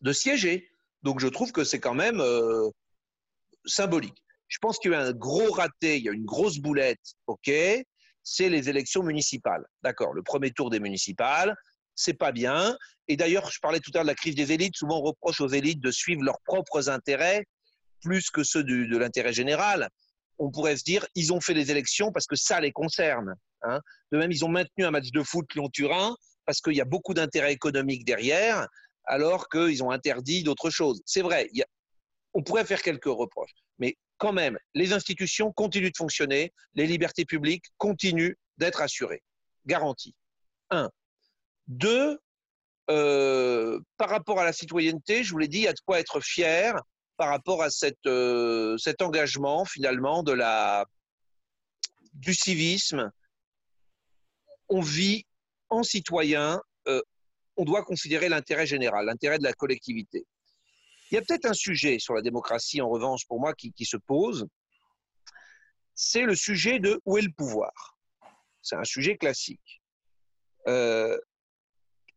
[0.02, 0.70] de siéger.
[1.04, 2.70] Donc je trouve que c'est quand même euh,
[3.66, 4.24] symbolique.
[4.48, 7.52] Je pense qu'il y a un gros raté, il y a une grosse boulette, ok
[8.24, 9.66] C'est les élections municipales.
[9.84, 11.56] D'accord, le premier tour des municipales,
[12.00, 12.78] c'est pas bien.
[13.10, 14.78] Et d'ailleurs, je parlais tout à l'heure de la crise des élites.
[14.78, 17.46] Souvent, on reproche aux élites de suivre leurs propres intérêts
[18.02, 19.90] plus que ceux de l'intérêt général.
[20.38, 23.36] On pourrait se dire, ils ont fait les élections parce que ça les concerne.
[23.64, 23.82] Hein.
[24.14, 27.14] De même, ils ont maintenu un match de foot Lyon-Turin parce qu'il y a beaucoup
[27.14, 28.66] d'intérêts économiques derrière,
[29.04, 31.02] alors qu'ils ont interdit d'autres choses.
[31.06, 31.50] C'est vrai,
[32.34, 37.26] on pourrait faire quelques reproches, mais quand même, les institutions continuent de fonctionner, les libertés
[37.26, 39.22] publiques continuent d'être assurées,
[39.66, 40.16] garanties.
[40.70, 40.90] Un.
[41.70, 42.20] Deux,
[42.90, 46.00] euh, par rapport à la citoyenneté, je vous l'ai dit, il y a de quoi
[46.00, 46.82] être fier
[47.16, 47.68] par rapport à
[48.08, 50.86] euh, cet engagement finalement de la,
[52.14, 53.12] du civisme.
[54.68, 55.26] On vit
[55.70, 57.02] en citoyen, euh,
[57.56, 60.26] on doit considérer l'intérêt général, l'intérêt de la collectivité.
[61.12, 63.98] Il y a peut-être un sujet sur la démocratie, en revanche, pour moi, qui, se
[63.98, 64.48] pose.
[65.94, 67.98] C'est le sujet de où est le pouvoir.
[68.62, 69.82] C'est un sujet classique.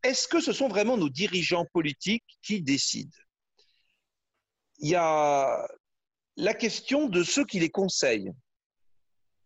[0.02, 3.16] Est-ce que ce sont vraiment nos dirigeants politiques qui décident?
[4.78, 5.68] Il y a
[6.36, 8.32] la question de ceux qui les conseillent,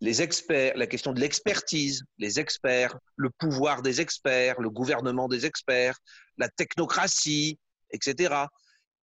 [0.01, 5.45] les experts, la question de l'expertise, les experts, le pouvoir des experts, le gouvernement des
[5.45, 5.99] experts,
[6.39, 7.59] la technocratie,
[7.91, 8.47] etc.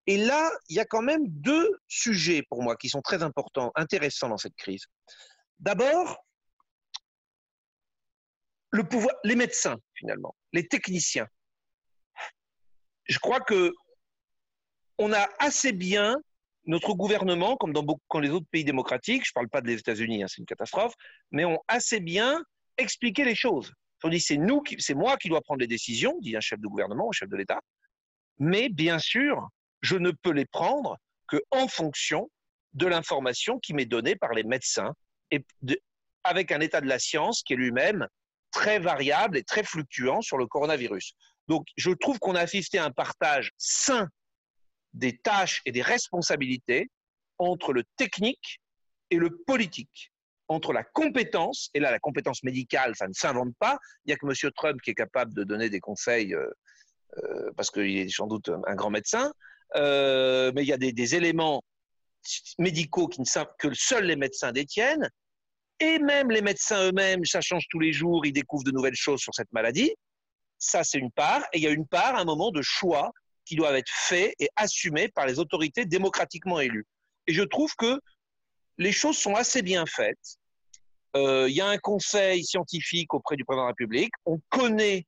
[0.07, 3.71] Et là, il y a quand même deux sujets pour moi qui sont très importants,
[3.75, 4.85] intéressants dans cette crise.
[5.59, 6.23] D'abord,
[9.23, 11.27] les médecins finalement, les techniciens
[13.05, 13.73] je crois que
[14.97, 16.15] on a assez bien
[16.65, 20.23] notre gouvernement, comme dans, beaucoup, les autres pays démocratiques, je ne parle pas des États-Unis,
[20.23, 20.93] hein, c'est une catastrophe,
[21.31, 22.41] mais ont assez bien
[22.77, 23.73] expliqué les choses.
[24.05, 26.67] On dit c'est nous, c'est moi qui dois prendre les décisions, dit un chef de
[26.67, 27.61] gouvernement, un chef de l'État,
[28.37, 29.47] mais bien sûr,
[29.81, 32.29] je ne peux les prendre que en fonction
[32.73, 34.93] de l'information qui m'est donnée par les médecins
[35.31, 35.45] et
[36.23, 38.07] avec un état de la science qui est lui-même
[38.51, 41.13] très variable et très fluctuant sur le coronavirus.
[41.47, 44.07] Donc, je trouve qu'on a assisté un partage sain
[44.93, 46.89] des tâches et des responsabilités
[47.37, 48.61] entre le technique
[49.09, 50.11] et le politique,
[50.47, 54.17] entre la compétence, et là la compétence médicale, ça ne s'invente pas, il n'y a
[54.17, 54.51] que M.
[54.55, 56.49] Trump qui est capable de donner des conseils, euh,
[57.17, 59.31] euh, parce qu'il est sans doute un grand médecin,
[59.75, 61.63] euh, mais il y a des, éléments
[62.59, 65.09] médicaux qui ne que seuls les médecins détiennent,
[65.79, 69.19] et même les médecins eux-mêmes, ça change tous les jours, ils découvrent de nouvelles choses
[69.19, 69.93] sur cette maladie.
[70.63, 71.43] Ça, c'est une part.
[71.51, 73.11] Et il y a une part, un moment de choix
[73.43, 76.87] qui doivent être faits et assumés par les autorités démocratiquement élues.
[77.27, 77.99] Et je trouve que
[78.77, 80.37] les choses sont assez bien faites.
[81.17, 84.13] Euh, il y a un conseil scientifique auprès du président de la République.
[84.25, 85.05] On connaît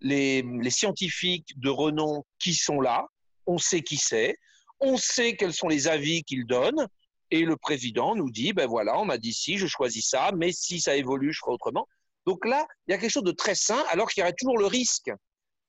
[0.00, 3.06] les, les scientifiques de renom qui sont là.
[3.46, 4.36] On sait qui c'est.
[4.80, 6.88] On sait quels sont les avis qu'ils donnent.
[7.30, 10.50] Et le président nous dit, ben voilà, on m'a dit si, je choisis ça, mais
[10.50, 11.86] si ça évolue, je ferai autrement.
[12.26, 14.58] Donc là, il y a quelque chose de très sain, alors qu'il y aurait toujours
[14.58, 15.10] le risque,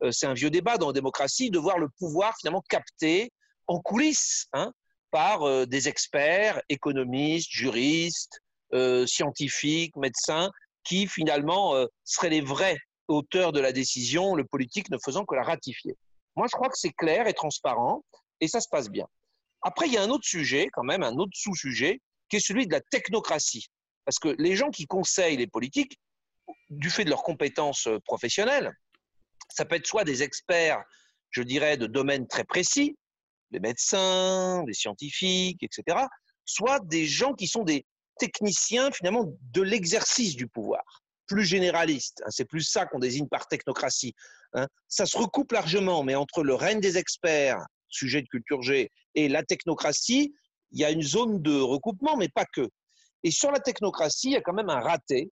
[0.04, 3.32] euh, c'est un vieux débat dans la démocratie, de voir le pouvoir finalement capté
[3.68, 4.72] en coulisses hein,
[5.12, 8.39] par euh, des experts, économistes, juristes,
[8.74, 10.52] euh, scientifiques, médecins,
[10.84, 15.41] qui finalement seraient les vrais auteurs de la décision, le politique ne faisant que la
[15.41, 15.96] ratifier.
[16.36, 18.04] Moi, je crois que c'est clair et transparent,
[18.39, 19.08] et ça se passe bien.
[19.63, 22.68] Après, il y a un autre sujet, quand même, un autre sous-sujet, qui est celui
[22.68, 23.68] de la technocratie.
[24.06, 25.98] Parce que les gens qui conseillent les politiques,
[26.70, 28.72] du fait de leurs compétences euh, professionnelles.
[29.50, 30.84] Ça peut être soit des experts,
[31.30, 32.98] je dirais, de domaines très précis,
[33.52, 36.06] des médecins, des scientifiques, etc.,
[36.46, 37.86] soit des gens qui sont des
[38.18, 40.84] techniciens finalement de l'exercice du pouvoir,
[41.28, 42.22] plus généralistes.
[42.26, 42.30] Hein.
[42.30, 44.14] C'est plus ça qu'on désigne par technocratie.
[44.54, 44.68] Hein.
[44.88, 49.28] Ça se recoupe largement, mais entre le règne des experts, sujet de culture G, et
[49.28, 50.34] la technocratie,
[50.72, 52.70] il y a une zone de recoupement, mais pas que.
[53.24, 55.32] Et sur la technocratie, il y a quand même un raté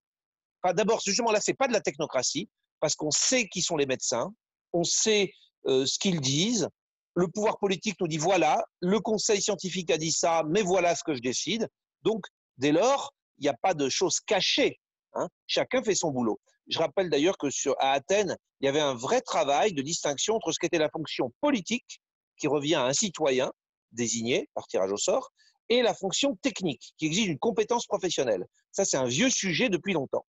[0.71, 2.49] D'abord, justement, là, c'est pas de la technocratie,
[2.79, 4.33] parce qu'on sait qui sont les médecins,
[4.71, 5.33] on sait
[5.67, 6.67] euh, ce qu'ils disent.
[7.15, 11.03] Le pouvoir politique nous dit voilà, le conseil scientifique a dit ça, mais voilà ce
[11.03, 11.67] que je décide.
[12.01, 12.25] Donc,
[12.57, 14.79] dès lors, il n'y a pas de choses cachées.
[15.13, 15.27] Hein.
[15.47, 16.39] Chacun fait son boulot.
[16.67, 20.35] Je rappelle d'ailleurs que sur, à Athènes, il y avait un vrai travail de distinction
[20.35, 21.99] entre ce qu'était la fonction politique,
[22.37, 23.51] qui revient à un citoyen
[23.91, 25.31] désigné par tirage au sort,
[25.69, 28.45] et la fonction technique, qui exige une compétence professionnelle.
[28.71, 30.25] Ça, c'est un vieux sujet depuis longtemps.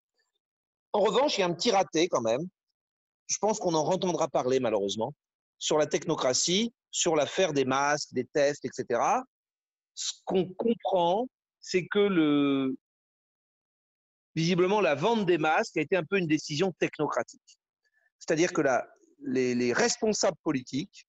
[0.93, 2.47] En revanche, il y a un petit raté quand même.
[3.27, 5.13] Je pense qu'on en entendra parler malheureusement
[5.57, 9.01] sur la technocratie, sur l'affaire des masques, des tests, etc.
[9.95, 11.27] Ce qu'on comprend,
[11.61, 12.75] c'est que le,
[14.35, 17.57] visiblement la vente des masques a été un peu une décision technocratique.
[18.19, 18.61] C'est-à-dire que
[19.19, 21.05] les, responsables politiques,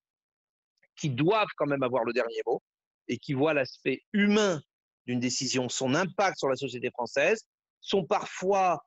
[0.97, 2.63] qui doivent quand même avoir le dernier mot
[3.09, 4.61] et qui voient l'aspect humain
[5.07, 7.43] d'une décision, son impact sur la société française,
[7.81, 8.81] sont parfois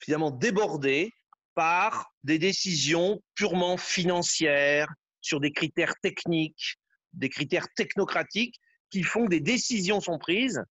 [0.00, 1.12] finalement débordé
[1.54, 4.88] par des décisions purement financières,
[5.20, 6.78] sur des critères techniques,
[7.12, 8.56] des critères technocratiques,
[8.90, 10.62] qui font que des décisions sont prises,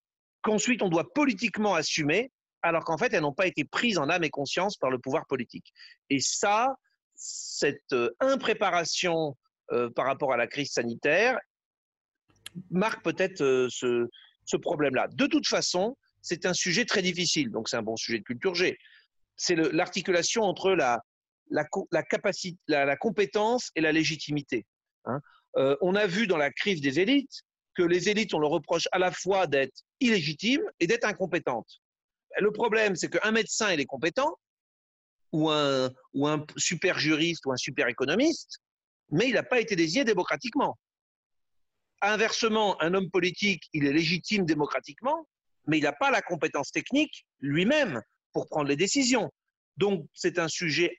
[0.41, 4.23] qu'ensuite on doit politiquement assumer, alors qu'en fait, elles n'ont pas été prises en âme
[4.23, 5.73] et conscience par le pouvoir politique.
[6.09, 6.75] Et ça,
[7.15, 9.35] cette euh, impréparation
[9.71, 11.39] euh, par rapport à la crise sanitaire
[12.71, 14.07] marque peut-être euh, ce,
[14.45, 15.07] ce problème-là.
[15.11, 18.55] De toute façon, c'est un sujet très difficile, donc c'est un bon sujet de culture
[18.55, 18.77] G.
[19.37, 21.01] C'est l'articulation entre la,
[22.03, 24.65] capacité, la, compétence et la légitimité.
[25.05, 25.21] Hein.
[25.57, 27.43] Euh, on a vu dans la crise des élites
[27.75, 31.81] que les élites, on leur reproche à la fois d'être illégitimes et d'être incompétentes.
[32.39, 34.37] Le problème, c'est qu'un médecin, il est compétent,
[35.31, 38.59] ou un super juriste ou un super économiste,
[39.09, 40.77] mais il n'a pas été désigné démocratiquement.
[42.01, 45.27] Inversement, un homme politique, il est légitime démocratiquement,
[45.65, 48.01] mais il n'a pas la compétence technique lui-même
[48.37, 49.31] pour prendre les décisions.
[49.77, 50.95] Donc, c'est un sujet.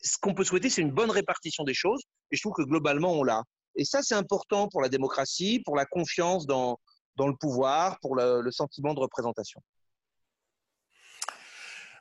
[0.00, 3.12] Ce qu'on peut souhaiter, c'est une bonne répartition des choses, et je trouve que globalement,
[3.12, 3.42] on l'a.
[3.76, 6.80] Et ça, c'est important pour la démocratie, pour la confiance dans,
[7.16, 9.60] dans le pouvoir, pour le, le sentiment de représentation.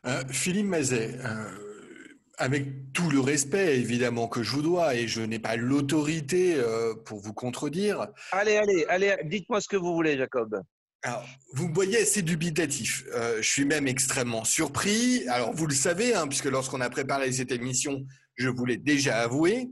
[0.06, 5.20] Euh, Philippe Mazet, euh, avec tout le respect évidemment que je vous dois, et je
[5.20, 8.08] n'ai pas l'autorité euh, pour vous contredire.
[8.32, 10.62] Allez, allez, allez, dites-moi ce que vous voulez, Jacob.
[11.02, 13.06] Alors, vous voyez assez dubitatif.
[13.14, 15.28] Euh, je suis même extrêmement surpris.
[15.30, 19.20] Alors, vous le savez, hein, puisque lorsqu'on a préparé cette émission, je vous l'ai déjà
[19.22, 19.70] avoué.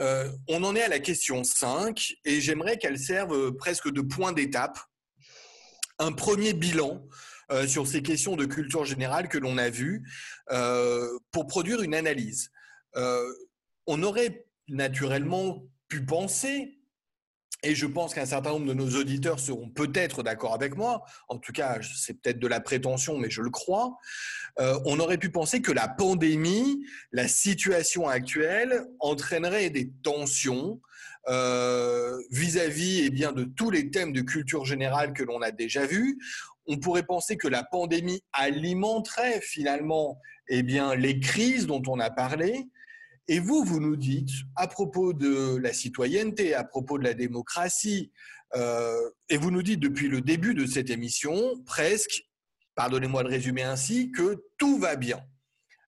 [0.00, 4.32] Euh, on en est à la question 5 et j'aimerais qu'elle serve presque de point
[4.32, 4.78] d'étape.
[5.98, 7.02] Un premier bilan
[7.52, 10.02] euh, sur ces questions de culture générale que l'on a vues
[10.50, 12.50] euh, pour produire une analyse.
[12.96, 13.24] Euh,
[13.86, 16.75] on aurait naturellement pu penser
[17.62, 21.38] et je pense qu'un certain nombre de nos auditeurs seront peut-être d'accord avec moi, en
[21.38, 23.96] tout cas c'est peut-être de la prétention, mais je le crois,
[24.58, 30.80] euh, on aurait pu penser que la pandémie, la situation actuelle, entraînerait des tensions
[31.28, 35.84] euh, vis-à-vis eh bien, de tous les thèmes de culture générale que l'on a déjà
[35.84, 36.18] vus.
[36.68, 42.10] On pourrait penser que la pandémie alimenterait finalement eh bien, les crises dont on a
[42.10, 42.68] parlé,
[43.28, 48.12] et vous, vous nous dites, à propos de la citoyenneté, à propos de la démocratie,
[48.54, 52.22] euh, et vous nous dites depuis le début de cette émission, presque,
[52.74, 55.20] pardonnez-moi de résumer ainsi, que tout va bien.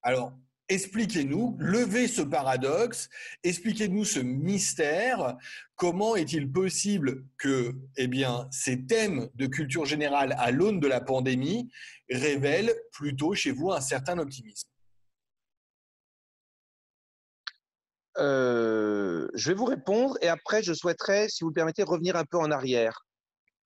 [0.03, 0.33] Alors,
[0.69, 3.09] expliquez-nous, levez ce paradoxe,
[3.45, 5.37] expliquez-nous ce mystère.
[5.77, 11.01] Comment est-il possible que eh bien, ces thèmes de culture générale à l'aune de la
[11.01, 11.71] pandémie
[12.11, 14.69] révèlent plutôt chez vous un certain optimisme?
[18.19, 22.25] Euh, je vais vous répondre et après, je souhaiterais, si vous le permettez, revenir un
[22.25, 23.05] peu en arrière.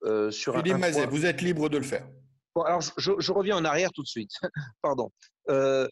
[0.05, 2.07] Euh, sur Philippe un, Mazet, vous êtes libre de le faire.
[2.55, 4.33] Bon, alors, je, je, reviens en arrière tout de suite.
[4.83, 5.11] Pardon.
[5.49, 5.89] Euh,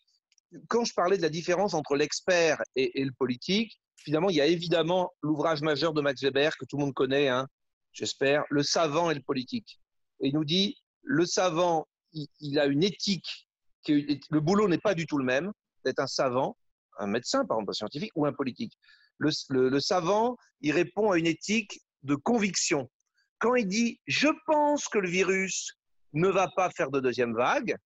[0.68, 4.40] quand je parlais de la différence entre l'expert et, et, le politique, finalement, il y
[4.40, 7.46] a évidemment l'ouvrage majeur de Max Weber que tout le monde connaît, hein,
[7.92, 9.80] j'espère, Le savant et le politique.
[10.20, 13.48] Et il nous dit, le savant, il, il a une éthique,
[13.82, 15.52] qui, le boulot n'est pas du tout le même
[15.84, 16.56] d'être un savant
[17.00, 18.78] un médecin, par exemple, un scientifique ou un politique.
[19.18, 22.90] Le, savant, il répond à une éthique de conviction.
[23.38, 25.72] Quand il dit je pense que le virus
[26.12, 27.76] ne va pas faire de deuxième vague,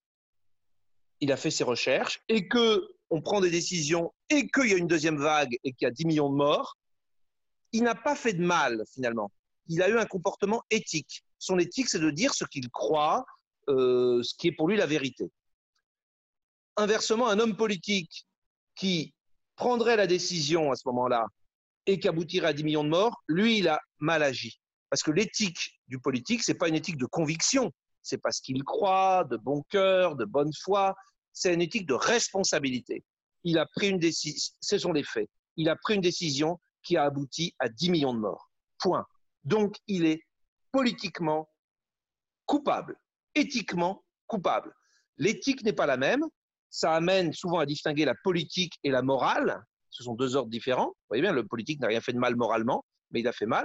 [1.20, 4.77] il a fait ses recherches et que on prend des décisions et qu'il y a
[4.77, 6.77] une deuxième vague et qu'il y a 10 millions de morts,
[7.72, 9.31] il n'a pas fait de mal finalement.
[9.66, 11.24] Il a eu un comportement éthique.
[11.38, 13.24] Son éthique, c'est de dire ce qu'il croit,
[13.68, 15.31] euh, ce qui est pour lui la vérité.
[16.77, 18.27] Inversement, un homme politique
[18.74, 19.14] qui
[19.56, 21.26] prendrait la décision à ce moment-là
[21.87, 24.60] et qui aboutirait à 10 millions de morts, lui, il a mal agi.
[24.90, 28.62] Parce que l'éthique du politique, c'est pas une éthique de conviction, c'est pas ce qu'il
[28.64, 30.94] croit, de bon cœur, de bonne foi,
[31.32, 33.04] c'est une éthique de responsabilité.
[33.42, 35.28] Il a pris une décision, ce sont les faits.
[35.56, 38.50] Il a pris une décision qui a abouti à 10 millions de morts.
[38.78, 39.06] Point.
[39.44, 40.22] Donc, il est
[40.72, 41.48] politiquement
[42.46, 42.96] coupable,
[43.34, 44.74] éthiquement coupable.
[45.18, 46.24] L'éthique n'est pas la même,
[46.74, 49.62] ça amène souvent à distinguer la politique et la morale.
[49.90, 50.88] Ce sont deux ordres différents.
[50.88, 53.46] Vous voyez bien, le politique n'a rien fait de mal moralement, mais il a fait
[53.46, 53.64] mal.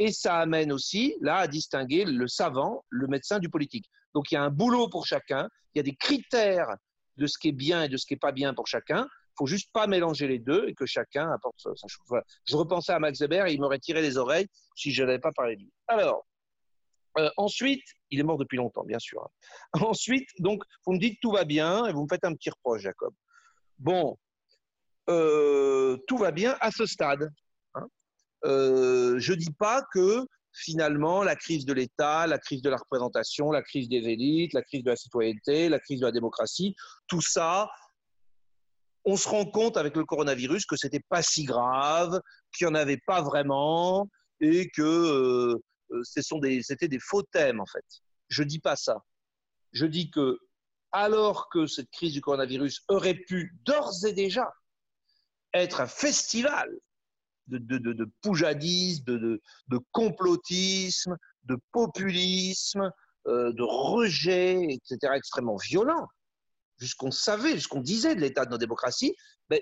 [0.00, 3.86] Et ça amène aussi, là, à distinguer le savant, le médecin du politique.
[4.12, 6.74] Donc il y a un boulot pour chacun, il y a des critères
[7.16, 9.04] de ce qui est bien et de ce qui n'est pas bien pour chacun.
[9.04, 12.20] Il faut juste pas mélanger les deux et que chacun apporte sa chose.
[12.44, 15.30] Je repensais à Max Weber et il m'aurait tiré les oreilles si je n'avais pas
[15.30, 15.72] parlé de lui.
[15.86, 16.26] Alors,
[17.18, 19.22] euh, ensuite, il est mort depuis longtemps, bien sûr.
[19.22, 19.80] Hein.
[19.86, 22.82] Ensuite, donc, vous me dites tout va bien et vous me faites un petit reproche,
[22.82, 23.12] Jacob.
[23.78, 24.16] Bon,
[25.10, 27.28] euh, tout va bien à ce stade.
[27.74, 27.86] Hein.
[28.44, 32.76] Euh, je ne dis pas que finalement la crise de l'État, la crise de la
[32.76, 36.74] représentation, la crise des élites, la crise de la citoyenneté, la crise de la démocratie,
[37.06, 37.68] tout ça,
[39.04, 42.20] on se rend compte avec le coronavirus que c'était pas si grave,
[42.52, 44.08] qu'il n'y en avait pas vraiment
[44.40, 45.54] et que
[46.02, 47.84] c'était des faux thèmes en fait.
[48.28, 49.04] Je dis pas ça.
[49.72, 50.38] Je dis que
[50.92, 54.50] alors que cette crise du coronavirus aurait pu d'ores et déjà
[55.54, 56.70] être un festival
[57.46, 59.40] de, poujadisme, de,
[59.92, 62.90] complotisme, de populisme,
[63.26, 66.08] euh, de rejet, etc., extrêmement violent,
[66.78, 69.16] jusqu'on savait, jusqu'on disait de l'état de nos démocraties,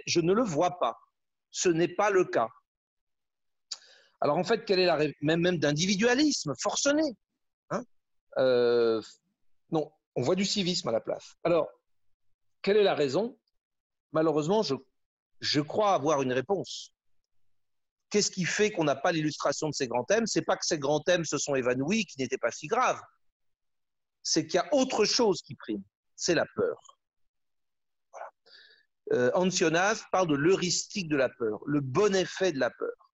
[0.06, 0.96] je ne le vois pas.
[1.50, 2.48] Ce n'est pas le cas.
[4.26, 7.04] Alors en fait, quelle est la même d'individualisme forcené
[7.70, 7.84] hein
[8.38, 9.00] euh,
[9.70, 11.36] Non, on voit du civisme à la place.
[11.44, 11.68] Alors,
[12.60, 13.38] quelle est la raison?
[14.10, 14.74] Malheureusement, je,
[15.38, 16.92] je crois avoir une réponse.
[18.10, 20.26] Qu'est-ce qui fait qu'on n'a pas l'illustration de ces grands thèmes?
[20.26, 23.00] C'est pas que ces grands thèmes se sont évanouis, qui n'étaient pas si graves.
[24.24, 25.84] C'est qu'il y a autre chose qui prime.
[26.16, 26.80] C'est la peur.
[29.12, 33.05] Euh, Ancionas parle de l'heuristique de la peur, le bon effet de la peur.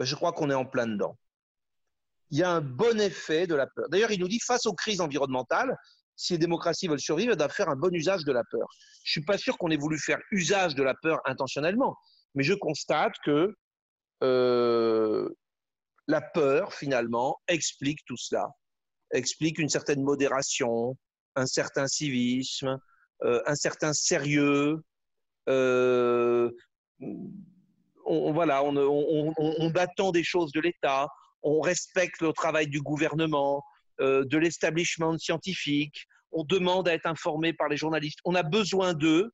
[0.00, 1.18] Ben, je crois qu'on est en plein dedans.
[2.30, 3.86] Il y a un bon effet de la peur.
[3.90, 5.76] D'ailleurs, il nous dit face aux crises environnementales,
[6.16, 8.66] si les démocraties veulent survivre, elles doivent faire un bon usage de la peur.
[9.04, 11.98] Je ne suis pas sûr qu'on ait voulu faire usage de la peur intentionnellement,
[12.34, 13.54] mais je constate que
[14.22, 15.28] euh,
[16.06, 18.48] la peur, finalement, explique tout cela,
[19.12, 20.96] explique une certaine modération,
[21.36, 22.78] un certain civisme,
[23.24, 24.78] euh, un certain sérieux.
[25.50, 26.50] Euh,
[28.10, 31.08] on, voilà, on, attend des choses de l'État,
[31.42, 33.62] on respecte le travail du gouvernement,
[34.00, 38.18] euh, de l'establishment scientifique, on demande à être informé par les journalistes.
[38.24, 39.30] On a besoin d'eux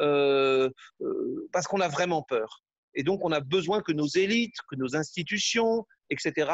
[0.00, 0.68] euh,
[1.00, 2.62] euh, parce qu'on a vraiment peur.
[2.94, 6.50] Et donc, on a besoin que nos élites, que nos institutions, etc.,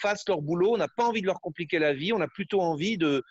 [0.00, 0.74] fassent leur boulot.
[0.74, 2.12] On n'a pas envie de leur compliquer la vie.
[2.12, 3.22] On a plutôt envie de,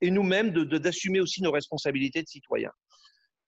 [0.00, 2.72] et nous-mêmes, d'assumer aussi nos responsabilités de citoyens.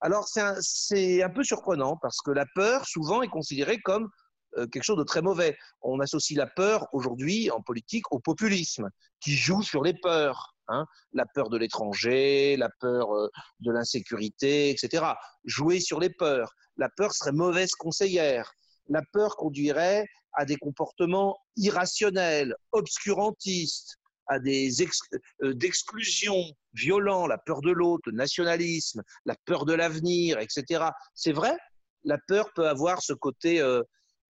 [0.05, 4.11] Alors, c'est un, peu surprenant parce que la peur, souvent, est considérée comme
[4.59, 5.57] euh, quelque chose de très mauvais.
[5.81, 8.91] On associe la peur aujourd'hui en politique au populisme,
[9.21, 10.51] qui joue sur les peurs.
[10.69, 10.87] Hein.
[11.13, 13.29] la peur de l'étranger, la peur euh,
[13.61, 15.05] de l'insécurité, etc.
[15.45, 16.53] Jouer sur les peurs.
[16.77, 18.53] La peur serait mauvaise conseillère.
[18.89, 23.97] La peur conduirait à des comportements irrationnels, obscurantistes,
[24.27, 26.37] à des euh, d'exclusion
[26.73, 30.85] violents, la peur de l'autre, le nationalisme, la peur de l'avenir, etc.
[31.15, 31.57] C'est vrai,
[32.05, 33.63] la peur peut avoir ce côté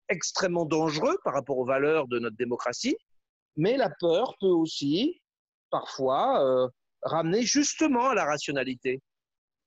[0.09, 2.95] extrêmement dangereux par rapport aux valeurs de notre démocratie,
[3.55, 5.21] mais la peur peut aussi
[5.69, 6.67] parfois euh,
[7.01, 9.01] ramener justement à la rationalité,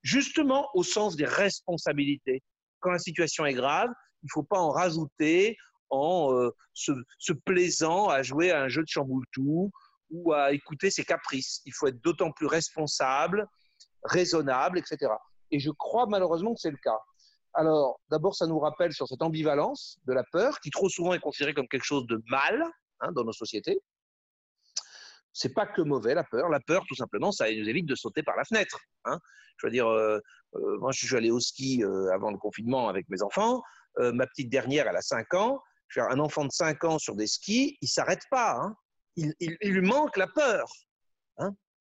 [0.02, 2.42] justement au sens des responsabilités.
[2.80, 3.88] Quand la situation est grave,
[4.22, 5.56] il ne faut pas en rajouter
[5.90, 9.70] en euh, se, plaisant à jouer à un jeu de chamboule-tout
[10.10, 11.62] ou à écouter ses caprices.
[11.64, 13.46] Il faut être d'autant plus responsable,
[14.04, 15.12] raisonnable, etc.
[15.50, 16.98] Et je crois malheureusement que c'est le cas.
[17.54, 21.20] Alors, d'abord, ça nous rappelle sur cette ambivalence de la peur, qui trop souvent est
[21.20, 22.62] considérée comme quelque chose de mal
[23.00, 23.80] hein, dans nos sociétés.
[25.32, 26.48] C'est pas que mauvais la peur.
[26.50, 28.78] La peur, tout simplement, ça nous évite de sauter par la fenêtre.
[29.04, 29.18] Hein.
[29.58, 30.18] Je veux dire, euh,
[30.54, 33.62] euh, moi, je suis allé au ski euh, avant le confinement avec mes enfants.
[33.98, 35.60] ma petite dernière, elle a 5 ans.
[35.88, 38.58] Je un enfant de 5 ans sur des skis, il s'arrête pas.
[38.60, 38.76] Hein.
[39.16, 40.68] Il, lui manque la peur.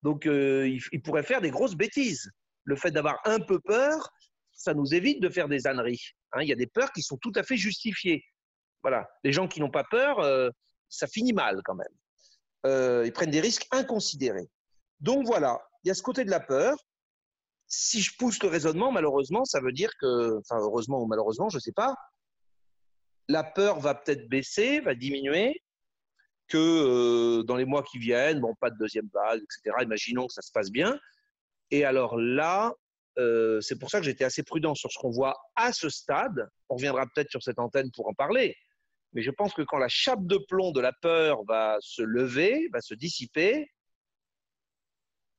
[0.02, 2.30] Donc, il, il pourrait faire des grosses bêtises.
[2.64, 4.10] Le fait d'avoir un peu peur,
[4.56, 6.02] ça nous évite de faire des âneries.
[6.32, 6.42] Hein.
[6.42, 8.24] il y a des peurs qui sont tout à fait justifiées.
[8.82, 10.50] Voilà, les gens qui n'ont pas peur, euh,
[10.88, 11.86] ça finit mal quand même.
[12.66, 14.48] Euh, ils prennent des risques inconsidérés.
[15.00, 16.76] Donc voilà, il y a ce côté de la peur.
[17.68, 21.56] Si je pousse le raisonnement, malheureusement, ça veut dire que, enfin heureusement ou malheureusement, je
[21.56, 21.94] ne sais pas,
[23.28, 25.62] la peur va peut-être baisser, va diminuer,
[26.48, 29.76] que euh, dans les mois qui viennent, bon, pas de deuxième vague, etc.
[29.82, 30.98] Imaginons que ça se passe bien.
[31.70, 32.72] Et alors là,
[33.18, 36.48] euh, c'est pour ça que j'étais assez prudent sur ce qu'on voit à ce stade.
[36.68, 38.56] On reviendra peut-être sur cette antenne pour en parler.
[39.12, 42.68] Mais je pense que quand la chape de plomb de la peur va se lever,
[42.72, 43.70] va se dissiper,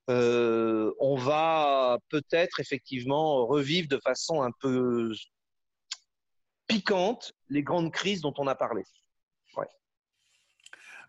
[0.10, 5.12] euh, on va peut-être effectivement revivre de façon un peu
[6.68, 8.84] piquante les grandes crises dont on a parlé.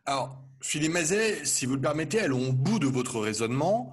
[0.08, 3.92] Alors, Philippe Mazet, si vous le permettez, allons au bout de votre raisonnement.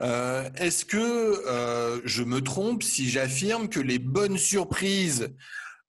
[0.00, 5.34] Euh, est-ce que euh, je me trompe si j'affirme que les bonnes surprises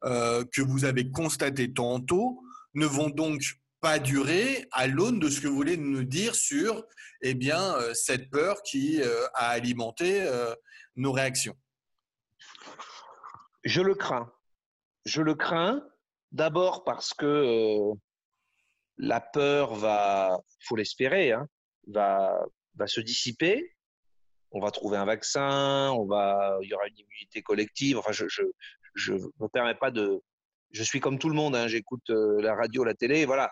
[0.04, 2.42] euh, que vous avez constatées tantôt
[2.74, 3.44] ne vont donc
[3.80, 6.84] pas durer à l'aune de ce que vous voulez nous dire sur
[7.22, 9.00] eh bien, cette peur qui
[9.36, 10.28] a alimenté
[10.96, 11.56] nos réactions?
[13.64, 14.32] Je le crains.
[15.06, 15.84] Je le crains
[16.32, 17.94] d'abord parce que
[18.98, 21.48] la peur va, faut l'espérer, hein,
[21.88, 22.45] va,
[22.76, 23.76] va se dissiper.
[24.52, 27.98] On va trouver un vaccin, on va, il y aura une immunité collective.
[27.98, 28.43] Enfin, je, je,
[28.95, 30.22] je me permets pas de,
[30.72, 31.56] je suis comme tout le monde.
[31.56, 33.26] Hein, J'écoute euh, la radio, la télé.
[33.26, 33.52] Voilà,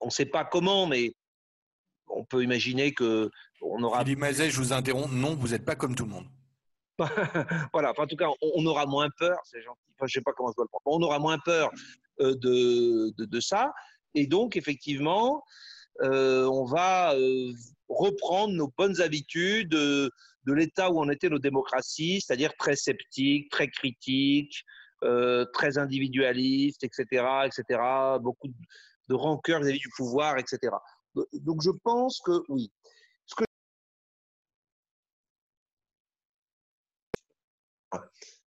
[0.00, 1.14] on ne sait pas comment, mais
[2.08, 3.30] on peut imaginer que
[3.62, 4.00] on aura.
[4.00, 5.12] Philippe Mazet, je vous interromps.
[5.12, 6.26] Non, vous n'êtes pas comme tout le monde.
[7.72, 7.92] voilà.
[7.96, 9.38] en tout cas, on, aura moins peur.
[9.44, 9.80] C'est gentil.
[9.94, 10.84] Enfin, je sais pas comment je dois le prendre.
[10.86, 11.70] On aura moins peur
[12.20, 13.72] euh, de, de, ça.
[14.16, 15.44] Et donc, effectivement,
[16.02, 17.52] euh, on va euh,
[17.88, 20.10] reprendre nos bonnes habitudes de
[20.46, 24.64] l'état où on était nos démocraties, c'est-à-dire très sceptiques, très critiques,
[25.52, 27.04] très individualistes, etc.,
[27.44, 27.80] etc.
[28.20, 28.48] Beaucoup
[29.08, 30.74] de rancœur vis-à-vis du pouvoir, etc.
[31.34, 32.72] Donc, je pense que oui.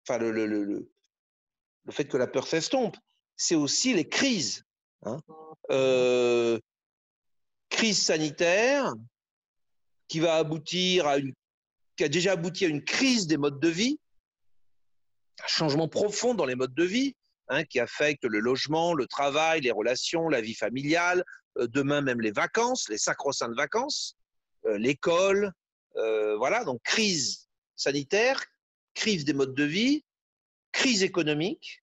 [0.08, 0.88] Enfin, le
[1.90, 2.96] fait que la peur s'estompe,
[3.36, 4.65] c'est aussi les crises.
[5.06, 5.20] Hein.
[5.70, 6.58] Euh,
[7.68, 8.92] crise sanitaire
[10.08, 11.32] qui va aboutir à une,
[11.96, 13.98] qui a déjà abouti à une crise des modes de vie,
[15.42, 17.14] un changement profond dans les modes de vie,
[17.48, 21.24] hein, qui affecte le logement, le travail, les relations, la vie familiale,
[21.58, 24.16] euh, demain même les vacances, les sacro-saintes vacances,
[24.66, 25.52] euh, l'école,
[26.38, 28.44] voilà, donc crise sanitaire,
[28.92, 30.04] crise des modes de vie,
[30.70, 31.82] crise économique,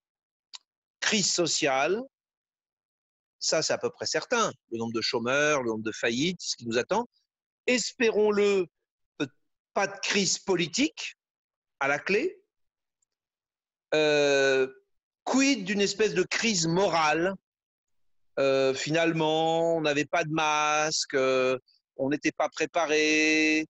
[0.99, 2.03] crise sociale,
[3.44, 6.56] ça c'est à peu près certain, le nombre de chômeurs, le nombre de faillites, ce
[6.56, 7.08] qui nous attend.
[7.68, 8.66] Espérons-le,
[9.74, 11.16] pas de crise politique
[11.80, 12.39] à la clé.
[13.94, 14.68] Euh,
[15.26, 17.36] quid d'une espèce de crise morale?
[18.39, 21.60] Euh, Finalement, on n'avait pas de masque, euh,
[21.98, 23.68] on n'était pas préparé.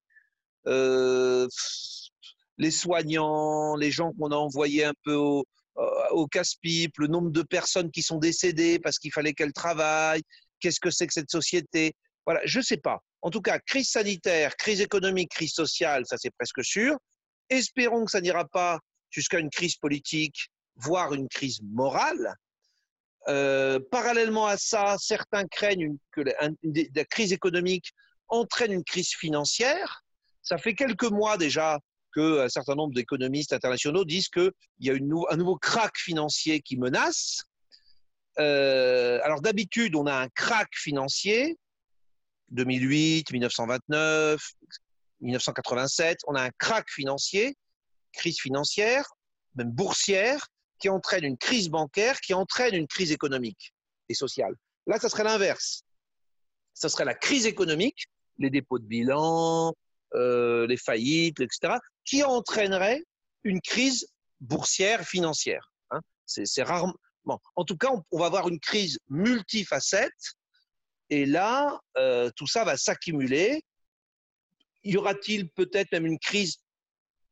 [2.59, 5.43] les soignants, les gens qu'on a envoyés un peu au, euh,
[5.75, 10.23] au casse-pipe, le nombre de personnes qui sont décédées parce qu'il fallait qu'elles travaillent,
[10.59, 11.93] qu'est-ce que c'est que cette société?
[12.25, 12.99] Voilà, je ne sais pas.
[13.21, 16.97] En tout cas, crise sanitaire, crise économique, crise sociale, ça c'est presque sûr.
[17.49, 22.35] Espérons que ça n'ira pas jusqu'à une crise politique, voire une crise morale.
[23.27, 27.93] Euh, parallèlement à ça, certains craignent que la crise économique
[28.27, 30.03] entraîne une crise financière.
[30.41, 31.79] Ça fait quelques mois déjà
[32.13, 37.43] qu'un certain nombre d'économistes internationaux disent qu'il y a un nouveau crack financier qui menace.
[38.39, 41.57] Euh, alors d'habitude, on a un crack financier,
[42.49, 44.41] 2008, 1929,
[45.21, 47.55] 1987, on a un crack financier,
[48.11, 49.05] crise financière,
[49.55, 50.47] même boursière,
[50.79, 53.73] qui entraîne une crise bancaire, qui entraîne une crise économique
[54.09, 54.53] et sociale.
[54.85, 55.83] Là, ça serait l'inverse.
[56.73, 58.07] Ça serait la crise économique,
[58.37, 59.73] les dépôts de bilan,
[60.15, 63.03] euh, les faillites, etc., qui entraînerait
[63.43, 64.07] une crise
[64.41, 65.71] boursière, financière.
[65.89, 66.01] Hein.
[66.25, 66.93] C'est rarement.
[67.55, 70.11] En tout cas, on, va avoir une crise multifacette,
[71.09, 73.63] et là, euh, tout ça va s'accumuler.
[74.83, 76.57] Y aura-t-il peut-être même une crise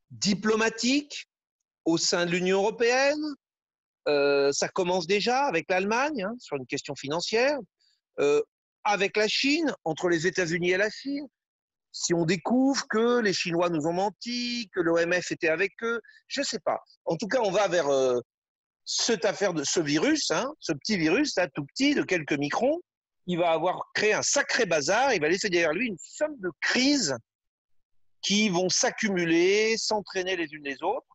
[0.09, 1.27] diplomatique
[1.85, 3.23] au sein de l'Union européenne?
[4.07, 7.59] Euh, Ça commence déjà avec l'Allemagne hein, sur une question financière,
[8.83, 11.27] avec la Chine, entre les États-Unis et la Chine
[11.91, 16.41] si on découvre que les Chinois nous ont menti, que l'OMF était avec eux, je
[16.41, 16.79] ne sais pas.
[17.05, 18.19] En tout cas, on va vers euh,
[18.85, 22.79] cette affaire de ce virus, hein, ce petit virus, tout petit, de quelques microns.
[23.27, 25.13] Il va avoir créé un sacré bazar.
[25.13, 27.15] Il va laisser derrière lui une somme de crises
[28.21, 31.07] qui vont s'accumuler, s'entraîner les unes les autres.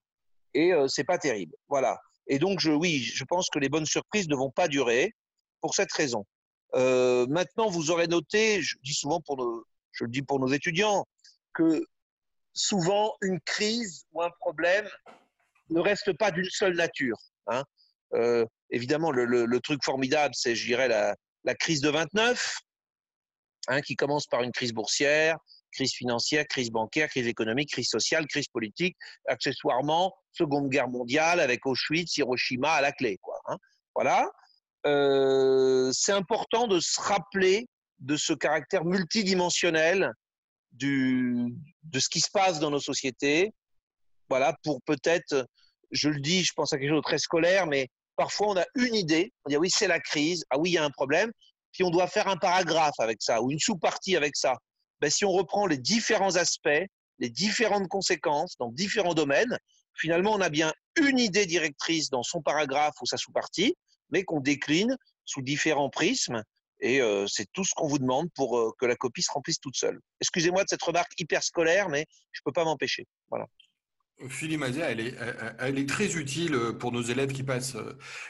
[0.54, 1.54] Et euh, c'est pas terrible.
[1.68, 1.98] Voilà.
[2.26, 5.14] Et donc, oui, je pense que les bonnes surprises ne vont pas durer
[5.60, 6.26] pour cette raison.
[6.74, 9.64] Euh, maintenant, vous aurez noté, je dis souvent pour nos,
[9.96, 11.06] je le dis pour nos étudiants,
[11.54, 11.84] que
[12.52, 14.88] souvent une crise ou un problème
[15.70, 17.18] ne reste pas d'une seule nature.
[17.48, 17.62] Hein.
[18.14, 22.58] Euh, évidemment, le, truc formidable, c'est, je dirais, la, crise de 29,
[23.68, 25.38] hein, qui commence par une crise boursière,
[25.72, 31.66] crise financière, crise bancaire, crise économique, crise sociale, crise politique, accessoirement, Seconde Guerre mondiale avec
[31.66, 33.18] Auschwitz, Hiroshima à la clé.
[33.46, 33.56] Hein.
[33.94, 34.30] Voilà.
[34.86, 37.68] Euh, c'est important de se rappeler
[37.98, 40.12] de ce caractère multidimensionnel
[40.72, 43.52] de ce qui se passe dans nos sociétés.
[44.28, 45.46] Voilà, pour peut-être,
[45.90, 48.64] je le dis, je pense à quelque chose de très scolaire, mais parfois on a
[48.74, 50.90] une idée, on dit ah oui, c'est la crise, ah oui, il y a un
[50.90, 51.30] problème,
[51.72, 54.56] puis on doit faire un paragraphe avec ça ou une sous-partie avec ça.
[55.00, 56.84] Ben, si on reprend les différents aspects,
[57.18, 59.58] les différentes conséquences dans différents domaines,
[59.94, 63.74] finalement, on a bien une idée directrice dans son paragraphe ou sa sous-partie,
[64.10, 66.42] mais qu'on décline sous différents prismes
[66.80, 70.00] et c'est tout ce qu'on vous demande pour que la copie se remplisse toute seule.
[70.20, 73.06] Excusez-moi de cette remarque hyper scolaire, mais je ne peux pas m'empêcher.
[73.30, 73.46] Voilà.
[74.28, 75.14] Philippe Mazia, elle est,
[75.58, 77.76] elle est, très utile pour nos élèves qui passent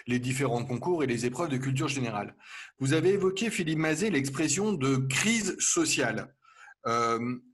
[0.08, 2.34] les différents concours et les épreuves de culture générale.
[2.80, 6.34] Vous avez évoqué, Philippe Mazet, l'expression de crise sociale.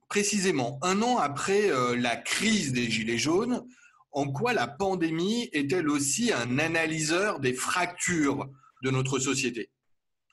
[0.08, 3.66] précisément, un an après la crise des Gilets jaunes,
[4.12, 8.48] en quoi la pandémie est-elle aussi un analyseur des fractures
[8.82, 9.70] de notre société?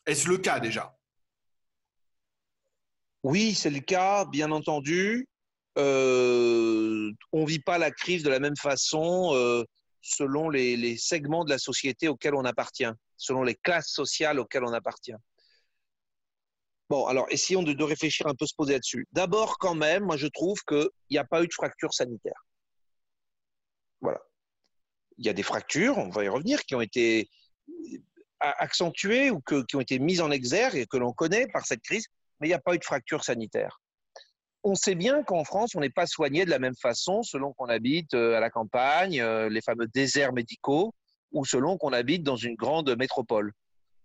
[0.09, 0.95] Est-ce le cas déjà?
[3.23, 5.27] Oui, c'est le cas, bien entendu.
[5.77, 9.63] Euh, on ne vit pas la crise de la même façon euh,
[10.01, 14.73] selon les, segments de la société auxquels on appartient, selon les classes sociales auxquelles on
[14.73, 15.13] appartient.
[16.89, 19.07] Bon, alors essayons de, de réfléchir un peu, se poser là-dessus.
[19.11, 22.47] D'abord, quand même, moi je trouve qu'il n'y a pas eu de fracture sanitaire.
[24.01, 24.19] Voilà.
[25.17, 27.29] Il y a des fractures, on va y revenir, qui ont été
[28.39, 32.07] accentuées ou qui ont été mises en exergue et que l'on connaît par cette crise,
[32.39, 33.81] mais il n'y a pas eu de fracture sanitaire.
[34.63, 37.69] On sait bien qu'en France, on n'est pas soigné de la même façon selon qu'on
[37.69, 40.93] habite euh, à la campagne, euh, les fameux déserts médicaux,
[41.31, 43.53] ou selon qu'on habite dans une grande métropole.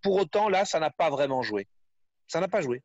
[0.01, 1.67] Pour autant, là, ça n'a pas vraiment joué.
[2.27, 2.81] Ça n'a pas joué.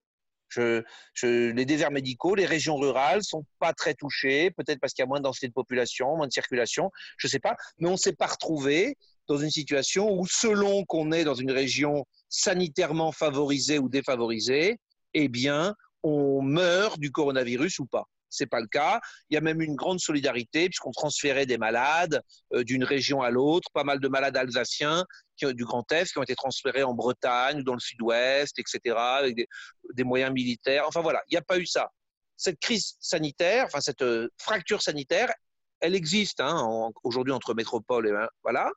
[0.56, 5.06] les déserts médicaux, les régions rurales sont pas très touchées, peut-être parce qu'il y a
[5.06, 7.96] moins de densité de population, moins de circulation, je ne sais pas, mais on ne
[7.96, 8.96] s'est pas retrouvé
[9.28, 14.78] dans une situation où, selon qu'on est dans une région sanitairement favorisée ou défavorisée,
[15.14, 18.04] eh bien, on meurt du coronavirus ou pas.
[18.30, 19.00] C'est pas le cas.
[19.28, 22.22] Il y a même une grande solidarité puisqu'on transférait des malades
[22.54, 25.04] euh, d'une région à l'autre, pas mal de malades alsaciens
[25.42, 29.48] du Grand Est qui ont été transférés en Bretagne ou dans le Sud-Ouest, etc., avec
[29.94, 30.84] des, moyens militaires.
[30.86, 31.90] Enfin voilà, il n'y a pas eu ça.
[32.36, 35.32] Cette crise sanitaire, enfin cette euh, fracture sanitaire,
[35.80, 38.70] elle existe hein, aujourd'hui entre métropoles et voilà,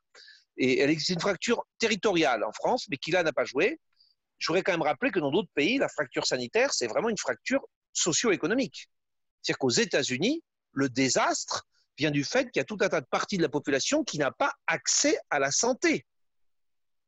[0.58, 3.80] et elle existe une fracture territoriale en France, mais qui là n'a pas joué
[4.44, 7.18] je voudrais quand même rappeler que dans d'autres pays, la fracture sanitaire, c'est vraiment une
[7.18, 8.90] fracture socio-économique.
[9.42, 10.44] C'est-à-dire qu'aux États-Unis,
[10.74, 11.66] le désastre
[11.98, 14.18] vient du fait qu'il y a tout un tas de parties de la population qui
[14.18, 16.06] n'a pas accès à la santé.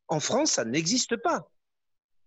[0.07, 1.49] En France, ça n'existe pas.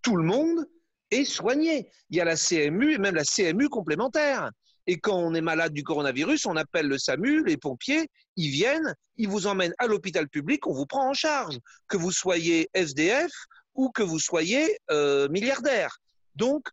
[0.03, 0.69] Tout le monde
[1.11, 1.91] est soigné.
[2.11, 4.51] Il y a la CMU et même la CMU complémentaire.
[4.89, 8.95] Et quand on est malade du coronavirus, on appelle le SAMU, les pompiers, ils viennent,
[9.19, 11.59] ils vous emmènent à l'hôpital public, on vous prend en charge.
[11.89, 13.31] Que vous soyez SDF
[13.75, 15.99] ou que vous soyez euh, milliardaire.
[16.37, 16.69] Donc,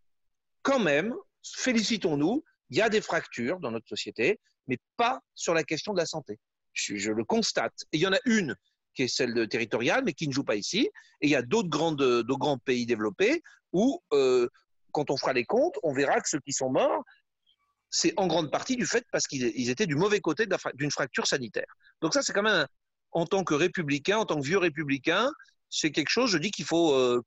[0.61, 1.13] quand même,
[1.43, 5.99] félicitons-nous, il y a des fractures dans notre société, mais pas sur la question de
[5.99, 6.39] la santé.
[6.72, 7.76] Je, le constate.
[7.91, 8.55] Et il y en a une
[8.93, 10.89] qui est celle de territoriale, mais qui ne joue pas ici.
[11.20, 13.43] Et il y a d'autres grands pays développés
[13.74, 14.47] où, euh,
[14.93, 17.03] quand on fera les comptes, on verra que ceux qui sont morts,
[17.96, 21.78] c'est en grande partie du fait parce qu'ils étaient du mauvais côté d'une fracture sanitaire.
[22.02, 22.68] Donc ça, c'est quand même,
[23.14, 25.32] en tant que républicain, en tant que vieux républicain,
[25.70, 27.24] c'est quelque chose, je dis qu'il faut, euh,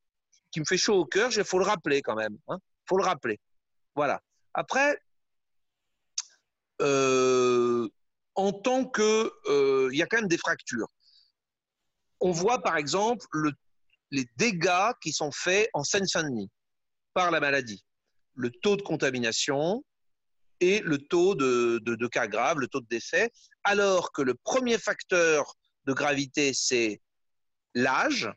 [0.50, 2.34] qui me fait chaud au cœur, il faut le rappeler quand même.
[2.48, 2.58] Il hein.
[2.86, 3.40] faut le rappeler.
[3.94, 4.20] Voilà.
[4.52, 5.00] Après,
[6.82, 7.88] euh,
[8.34, 10.88] en tant que, euh, il y a quand même des fractures.
[12.20, 13.24] On voit par exemple
[14.10, 16.50] les dégâts qui sont faits en Seine-Saint-Denis
[17.14, 17.82] par la maladie,
[18.34, 19.82] le taux de contamination
[20.60, 23.30] et le taux de, cas graves, le taux de décès,
[23.64, 25.54] alors que le premier facteur
[25.86, 27.00] de gravité, c'est
[27.74, 28.30] l'âge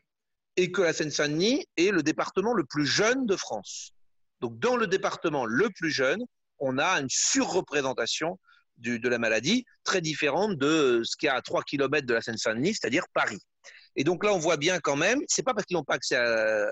[0.56, 3.92] et que la Seine-Saint-Denis est le département le plus jeune de France.
[4.40, 6.22] Donc dans le département le plus jeune,
[6.58, 8.38] on a une surreprésentation
[8.78, 12.20] de la maladie très différente de ce qu'il y a à 3 km de la
[12.20, 13.40] Seine-Saint-Denis, c'est-à-dire Paris.
[13.96, 16.16] Et donc là, on voit bien quand même, c'est pas parce qu'ils n'ont pas accès
[16.16, 16.70] à.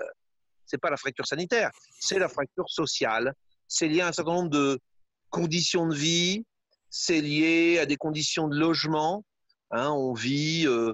[0.65, 3.33] C'est pas la fracture sanitaire, c'est la fracture sociale.
[3.67, 4.79] C'est lié à un certain nombre de
[5.31, 6.45] conditions de vie,
[6.89, 9.25] c'est lié à des conditions de logement.
[9.71, 10.67] Hein, on vit.
[10.67, 10.93] Euh,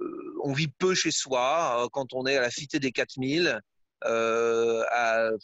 [0.00, 3.60] euh, on vit peu chez soi euh, quand on est à la cité des 4000.
[4.04, 5.36] Euh,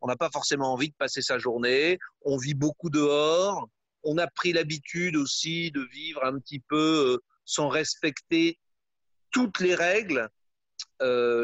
[0.00, 1.98] on n'a pas forcément envie de passer sa journée.
[2.22, 3.68] On vit beaucoup dehors.
[4.04, 8.58] On a pris l'habitude aussi de vivre un petit peu sans respecter
[9.32, 10.28] toutes les règles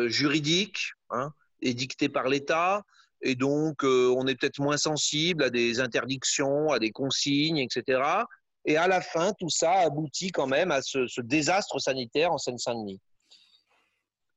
[0.06, 2.84] juridiques hein, édictées par l'État.
[3.22, 8.24] Et donc, on est peut-être moins sensible à des interdictions, à des consignes, etc.
[8.64, 13.00] Et à la fin, tout ça aboutit quand même à ce, désastre sanitaire en Seine-Saint-Denis.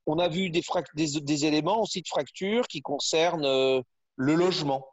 [0.06, 0.62] On a vu des,
[0.94, 3.80] des, éléments aussi de fracture qui concernent euh,
[4.16, 4.86] le logement.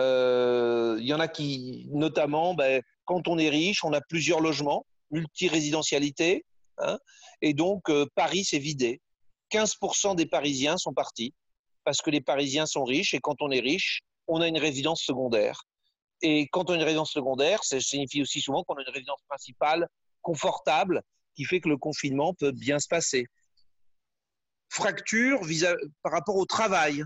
[0.00, 4.40] Euh, il y en a qui, notamment, ben, quand on est riche, on a plusieurs
[4.40, 6.44] logements, multirésidentialité,
[6.78, 6.98] hein,
[7.42, 9.00] et donc euh, Paris s'est vidé.
[9.50, 11.34] 15% des Parisiens sont partis
[11.84, 15.02] parce que les Parisiens sont riches et quand on est riche, on a une résidence
[15.02, 15.62] secondaire.
[16.22, 19.22] Et quand on a une résidence secondaire, ça signifie aussi souvent qu'on a une résidence
[19.28, 19.88] principale
[20.22, 21.02] confortable
[21.34, 23.26] qui fait que le confinement peut bien se passer.
[24.68, 25.40] Fracture
[26.02, 27.04] par rapport au travail.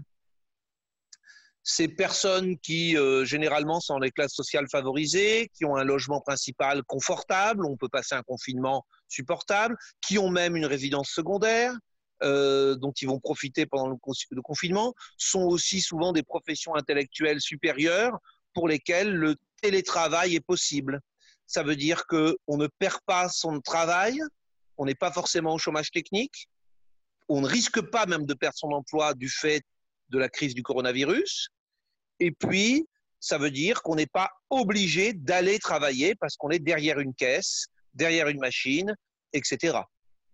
[1.65, 6.21] Ces personnes qui euh, généralement sont dans les classes sociales favorisées, qui ont un logement
[6.21, 11.75] principal confortable, on peut passer un confinement supportable, qui ont même une résidence secondaire,
[12.23, 18.19] euh, dont ils vont profiter pendant le, confinement, sont aussi souvent des professions intellectuelles supérieures
[18.55, 21.01] pour lesquels le télétravail est possible.
[21.47, 24.21] Ça veut dire qu'on ne perd pas son travail,
[24.79, 26.49] on n'est pas forcément au chômage technique,
[27.29, 29.63] on ne risque pas même de perdre son emploi du fait
[30.11, 31.49] de la crise du coronavirus,
[32.21, 32.87] Et puis,
[33.21, 37.67] ça veut dire qu'on n'est pas obligé d'aller travailler parce qu'on est derrière une caisse,
[37.93, 38.95] derrière une machine,
[39.33, 39.79] etc.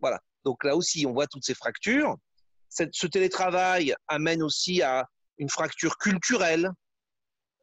[0.01, 0.21] Voilà.
[0.45, 2.17] Donc là aussi, on voit toutes ces fractures.
[2.69, 5.07] ce télétravail amène aussi à
[5.39, 6.71] une fracture culturelle.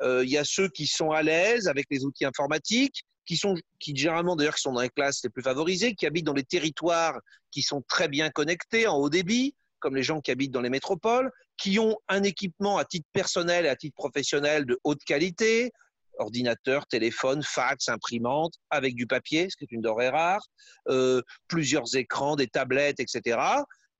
[0.01, 3.55] Euh, il y a ceux qui sont à l'aise avec les outils informatiques, qui sont,
[3.79, 7.19] qui généralement d'ailleurs sont dans les classes les plus favorisées, qui habitent dans les territoires
[7.51, 10.69] qui sont très bien connectés en haut débit, comme les gens qui habitent dans les
[10.69, 15.71] métropoles, qui ont un équipement à titre personnel et à titre professionnel de haute qualité,
[16.19, 20.45] ordinateur, téléphone, fax, imprimante, avec du papier, ce qui est une denrée rare,
[20.89, 23.39] euh, plusieurs écrans, des tablettes, etc.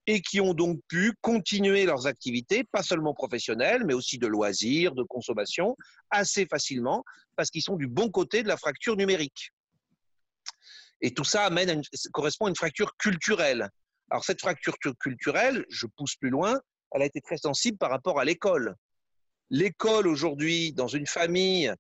[0.06, 4.96] Et qui ont donc pu continuer leurs activités, pas seulement professionnelles, mais aussi de loisirs,
[4.96, 5.76] de consommation,
[6.10, 7.04] assez facilement,
[7.36, 9.52] parce qu'ils sont du bon côté de la fracture numérique.
[11.02, 13.70] Et tout ça amène correspond à une fracture culturelle.
[14.10, 16.60] Alors cette fracture culturelle, je pousse plus loin,
[16.92, 18.76] elle a été très sensible par rapport à l'école.
[19.52, 21.74] L'école aujourd'hui, dans une famille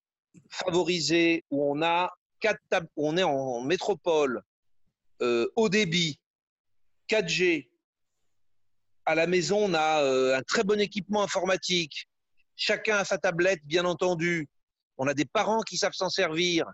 [0.50, 2.60] favorisée où on a quatre
[2.96, 4.42] on est en métropole,
[5.22, 6.20] euh, haut débit,
[7.10, 7.70] 4G,
[9.06, 12.08] à la maison on a euh, un très bon équipement informatique,
[12.56, 14.48] chacun a sa tablette bien entendu,
[14.98, 16.66] on a des parents qui savent s'en servir,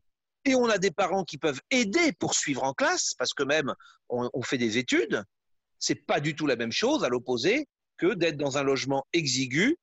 [0.43, 3.73] et on a des parents qui peuvent aider pour suivre en classe, parce que même
[4.09, 5.23] on fait des études,
[5.79, 9.77] c'est pas du tout la même chose, à l'opposé, que d'être dans un logement exigu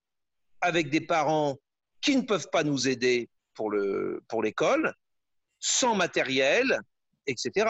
[0.60, 1.56] avec des parents
[2.00, 4.94] qui ne peuvent pas nous aider pour le pour l'école,
[5.58, 6.80] sans matériel,
[7.26, 7.66] etc.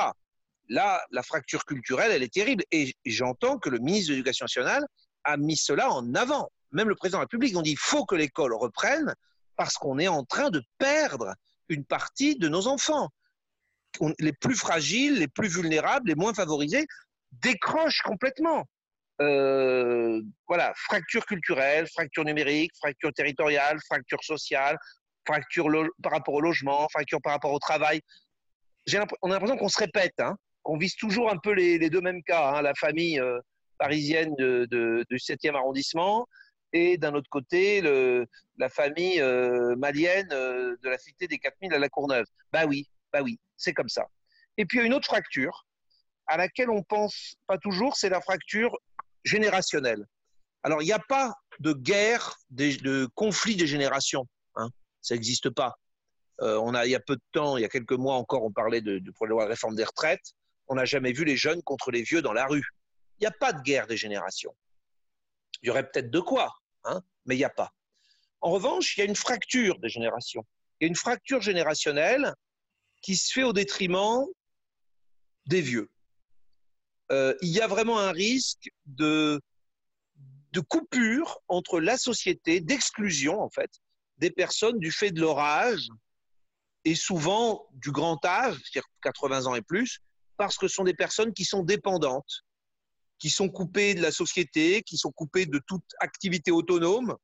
[0.68, 2.64] Là, la fracture culturelle, elle est terrible.
[2.70, 4.86] Et j'entends que le ministre de l'Éducation nationale
[5.24, 6.50] a mis cela en avant.
[6.70, 9.14] Même le président de la République, on dit il faut que l'école reprenne
[9.56, 11.34] parce qu'on est en train de perdre
[11.68, 13.08] une partie de nos enfants.
[14.18, 16.86] les plus fragiles, les plus vulnérables, les moins favorisés
[17.32, 18.66] décroche complètement.
[19.20, 24.78] Euh, voilà, fracture culturelle, fracture numérique, fracture territoriale, fracture sociale,
[25.26, 25.68] fracture
[26.02, 28.00] par rapport au logement, fracture par rapport au travail.
[29.22, 32.22] on a l'impression qu'on se répète, hein, qu'on vise toujours un peu les, deux mêmes
[32.22, 32.54] cas.
[32.54, 33.38] Hein, la famille euh,
[33.78, 36.26] parisienne du 7e arrondissement
[36.72, 37.82] et d'un autre côté,
[38.56, 42.24] la famille euh, malienne de la cité des 4000 à la Courneuve.
[42.52, 44.06] Bah oui, bah oui, c'est comme ça.
[44.56, 45.66] Et puis il y a une autre fracture
[46.26, 48.76] à laquelle on pense pas toujours, c'est la fracture
[49.24, 50.06] générationnelle.
[50.62, 54.26] Alors, il n'y a pas de guerre, de, conflit des générations.
[54.56, 54.68] Hein.
[55.02, 55.78] Ça n'existe pas.
[56.40, 58.42] Euh, on a, il y a peu de temps, il y a quelques mois encore,
[58.44, 60.32] on parlait de, de, la réforme des retraites.
[60.68, 62.64] On n'a jamais vu les jeunes contre les vieux dans la rue.
[63.18, 64.54] Il n'y a pas de guerre des générations.
[65.62, 66.52] Il y aurait peut-être de quoi,
[66.84, 67.72] hein, mais il n'y a pas.
[68.40, 70.44] En revanche, il y a une fracture des générations.
[70.80, 72.34] Il y a une fracture générationnelle
[73.02, 74.24] qui se fait au détriment
[75.46, 75.90] des vieux.
[77.10, 79.40] Euh, il y a vraiment un risque de
[80.68, 83.70] coupure entre la société, d'exclusion en fait,
[84.18, 85.88] des personnes du fait de leur âge
[86.84, 90.00] et souvent du grand âge, c'est-à-dire 80 ans et plus,
[90.36, 92.44] parce que ce sont des personnes qui sont dépendantes,
[93.18, 97.16] qui sont coupées de la société, qui sont coupées de toute activité autonome,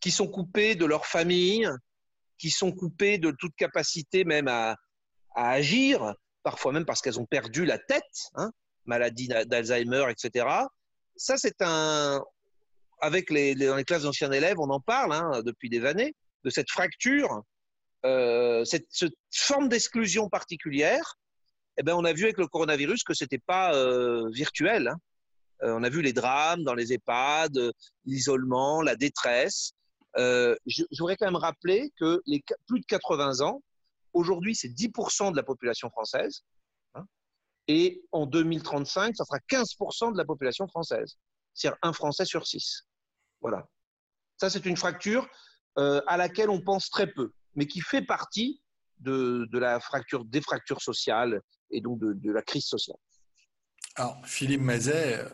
[0.00, 1.68] qui sont coupées de leur famille,
[2.38, 4.76] qui sont coupées de toute capacité même à,
[5.34, 8.50] agir, parfois même parce qu'elles ont perdu la tête, hein,
[8.84, 10.46] maladie d'Alzheimer, etc.
[11.16, 12.22] Ça, c'est un.
[13.00, 16.50] Avec les, dans les classes d'anciens élèves, on en parle hein, depuis des années, de
[16.50, 17.42] cette fracture,
[18.04, 18.86] euh, cette,
[19.34, 21.16] forme d'exclusion particulière.
[21.78, 24.88] Eh ben, on a vu avec le coronavirus que ce n'était pas euh, virtuel.
[24.88, 24.96] Hein.
[25.62, 27.72] Euh, on a vu les drames dans les EHPAD,
[28.04, 29.72] l'isolement, la détresse.
[30.16, 33.60] je, voudrais quand même rappeler que les plus de 80 ans,
[34.16, 36.40] Aujourd'hui, c'est 10% de la population française.
[36.94, 37.04] Hein,
[37.68, 41.18] et en 2035, ça sera 15% de la population française.
[41.56, 42.86] C'est-à-dire un Français sur six.
[43.40, 43.66] Voilà.
[44.36, 45.28] Ça, c'est une fracture
[45.78, 48.62] euh, à laquelle on pense très peu, mais qui fait partie
[49.00, 51.40] de, la fracture, des fractures sociales
[51.70, 52.96] et donc de, la crise sociale.
[53.96, 55.24] Alors, Philippe Mazet,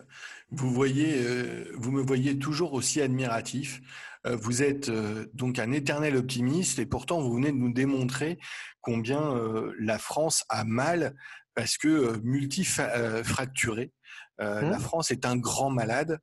[0.50, 3.80] vous, voyez, euh, vous me voyez toujours aussi admiratif.
[4.26, 8.38] Euh, vous êtes euh, donc un éternel optimiste et pourtant vous venez de nous démontrer
[8.80, 11.14] combien euh, la France a mal
[11.54, 13.92] parce que multifracturée.
[14.40, 14.80] Euh, La mmh.
[14.80, 16.18] France est un grand malade.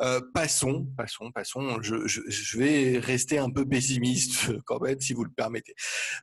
[0.00, 1.80] Euh, passons, passons, passons.
[1.82, 5.74] Je, je, je, vais rester un peu pessimiste quand même, si vous le permettez.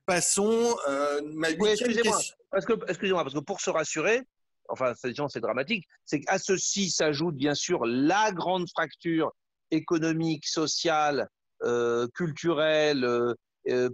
[0.05, 0.75] Passons.
[0.87, 2.19] Euh, ma oui, excusez-moi.
[2.51, 4.21] Parce que, excusez-moi, parce que pour se rassurer,
[4.67, 9.31] enfin, c'est dramatique, c'est qu'à ceci s'ajoute bien sûr la grande fracture
[9.71, 11.27] économique, sociale,
[11.63, 13.07] euh, culturelle,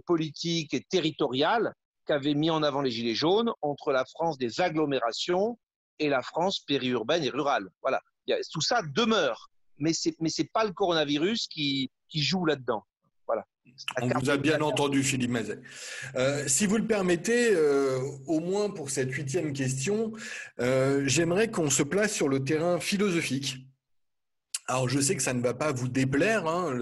[0.06, 1.74] politique et territoriale
[2.06, 5.58] qu'avaient mis en avant les Gilets jaunes entre la France des agglomérations
[5.98, 7.68] et la France périurbaine et rurale.
[7.82, 8.02] Voilà,
[8.52, 12.84] tout ça demeure, mais c'est mais c'est pas le coronavirus qui, qui joue là-dedans.
[13.26, 13.44] Voilà.
[14.00, 15.58] On vous a bien entendu, Philippe Mazet.
[16.14, 20.12] Euh, si vous le permettez, euh, au moins pour cette huitième question,
[20.60, 23.66] euh, j'aimerais qu'on se place sur le terrain philosophique.
[24.68, 26.76] Alors, je sais que ça ne va pas vous déplaire, hein,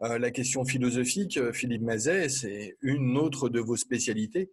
[0.00, 4.50] la question philosophique, Philippe Mazet, c'est une autre de vos spécialités.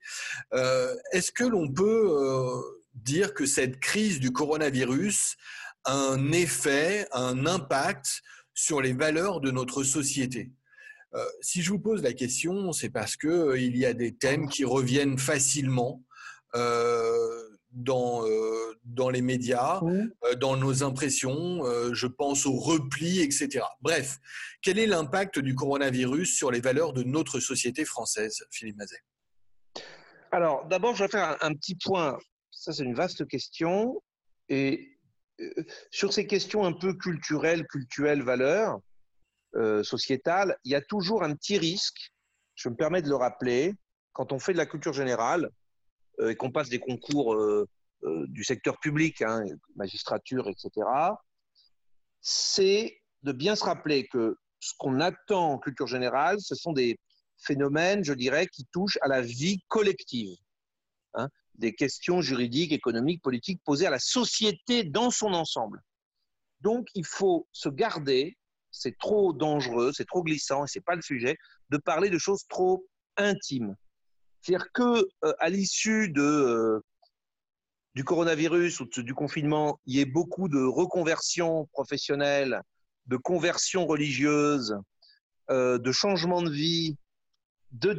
[0.52, 2.62] Est-ce que l'on peut
[2.94, 5.36] dire que cette crise du coronavirus
[5.84, 8.22] a un effet, un impact
[8.54, 10.52] sur les valeurs de notre société
[11.16, 14.16] euh, si je vous pose la question, c'est parce que euh, il y a des
[14.16, 16.04] thèmes qui reviennent facilement
[16.56, 18.24] euh, dans,
[18.84, 19.82] dans les médias,
[20.40, 21.64] dans nos impressions.
[21.92, 23.66] je pense au repli, etc.
[23.82, 24.20] Bref,
[24.62, 29.02] quel est l'impact du coronavirus sur les valeurs de notre société française, Philippe Mazet?
[30.32, 32.20] Alors, d'abord, je vais faire un, petit point.
[32.64, 34.02] Ça, c'est une vaste question.
[34.48, 34.98] Et
[35.92, 38.80] sur ces questions un peu culturelles, cultuelles, valeurs,
[39.58, 42.14] euh, sociétale, il y a toujours un petit risque,
[42.56, 43.74] je me permets de le rappeler,
[44.14, 45.50] quand on fait de la culture générale
[46.22, 47.68] euh, et qu'on passe des concours euh,
[48.28, 49.44] du secteur public, hein,
[49.76, 50.88] magistrature, etc.,
[52.22, 56.98] c'est de bien se rappeler que ce qu'on attend en culture générale, ce sont des
[57.40, 60.38] phénomènes, je dirais, qui touchent à la vie collective.
[61.16, 65.82] Hein, des questions juridiques, économiques, politiques posées à la société dans son ensemble.
[66.62, 68.38] Donc, il faut se garder
[68.74, 71.38] c'est trop dangereux, c'est trop glissant, et c'est pas le sujet,
[71.70, 72.86] de parler de choses trop
[73.16, 73.76] intimes.
[74.42, 76.82] C'est-à-dire que euh, à l'issue euh,
[77.96, 82.62] du coronavirus ou du confinement, il y ait beaucoup de reconversions professionnelles,
[83.06, 84.76] de conversions religieuses,
[85.52, 86.98] euh, de changements de vie,
[87.72, 87.94] de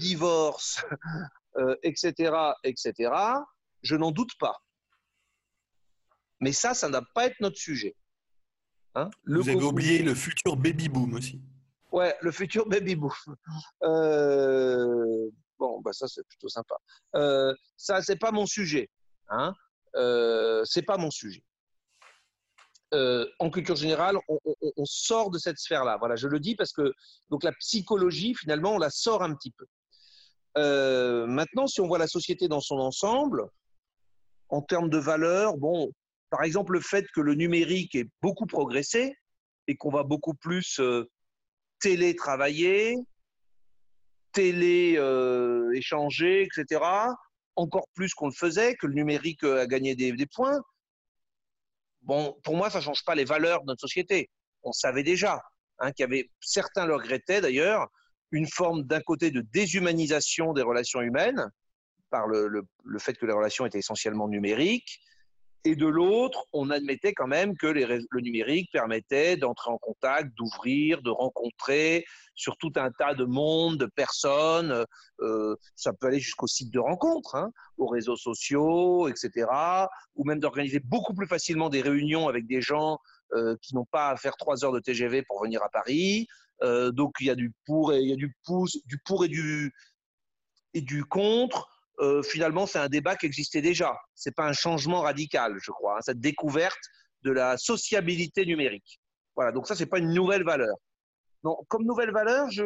[1.82, 2.34] etc.,
[2.64, 3.12] etc.
[3.82, 4.56] Je n'en doute pas.
[6.40, 7.96] Mais ça, ça n'a pas être notre sujet.
[8.94, 11.40] Hein, Vous avez oublié le futur baby boom aussi.
[11.90, 13.10] Ouais, le futur baby boom.
[13.82, 16.76] Euh, bon, bah ça c'est plutôt sympa.
[17.16, 18.90] Euh, ça c'est pas mon sujet.
[19.28, 19.54] Hein.
[19.96, 21.42] Euh, c'est pas mon sujet.
[22.92, 24.38] Euh, en culture générale, on,
[24.76, 25.96] on, sort de cette sphère-là.
[25.98, 26.92] Voilà, je le dis parce que
[27.30, 29.66] donc la psychologie finalement on la sort un petit peu.
[30.56, 33.48] Maintenant, si on voit la société dans son ensemble,
[34.48, 35.90] en termes de valeurs, bon,
[36.30, 39.16] par exemple, le fait que le numérique ait beaucoup progressé
[39.66, 41.10] et qu'on va beaucoup plus euh,
[41.80, 42.96] télétravailler,
[44.32, 46.80] télé-échanger, euh, etc.,
[47.56, 50.60] encore plus qu'on le faisait, que le numérique euh, a gagné des, points.
[52.02, 54.28] Bon, pour moi, ça ne change pas les valeurs de notre société.
[54.64, 55.40] On savait déjà
[55.78, 57.88] hein, qu'il y avait, certains le regrettaient d'ailleurs,
[58.34, 61.50] une forme d'un côté de déshumanisation des relations humaines
[62.10, 62.64] par le
[62.98, 65.00] fait que les relations étaient essentiellement numériques,
[65.66, 71.00] et de l'autre, on admettait quand même que le numérique permettait d'entrer en contact, d'ouvrir,
[71.00, 72.04] de rencontrer
[72.34, 74.84] sur tout un tas de mondes, de personnes.
[75.20, 79.46] Euh, ça peut aller jusqu'au site de rencontre, hein, aux réseaux sociaux, etc.
[80.16, 82.98] Ou même d'organiser beaucoup plus facilement des réunions avec des gens
[83.32, 86.26] euh, qui n'ont pas à faire trois heures de TGV pour venir à Paris.
[86.62, 89.24] Euh, donc il y a du pour et il y a du pouce, du pour
[89.24, 89.72] et du
[90.72, 91.68] et du contre.
[92.00, 93.96] Euh, finalement, c'est un débat qui existait déjà.
[94.14, 96.78] Ce n'est pas un changement radical, je crois, hein, cette découverte
[97.22, 99.00] de la sociabilité numérique.
[99.36, 100.76] Voilà, donc ça, ce n'est pas une nouvelle valeur.
[101.44, 102.64] Non, comme nouvelle valeur, je,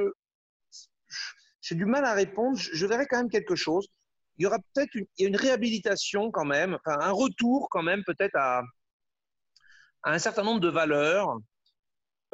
[1.61, 2.57] j'ai du mal à répondre.
[2.57, 3.86] Je, verrais quand même quelque chose.
[4.39, 8.62] Il y aura peut-être une, réhabilitation quand même, enfin, un retour quand même peut-être à,
[10.05, 11.36] à, un certain nombre de valeurs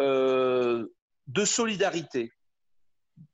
[0.00, 0.86] euh,
[1.26, 2.32] de solidarité,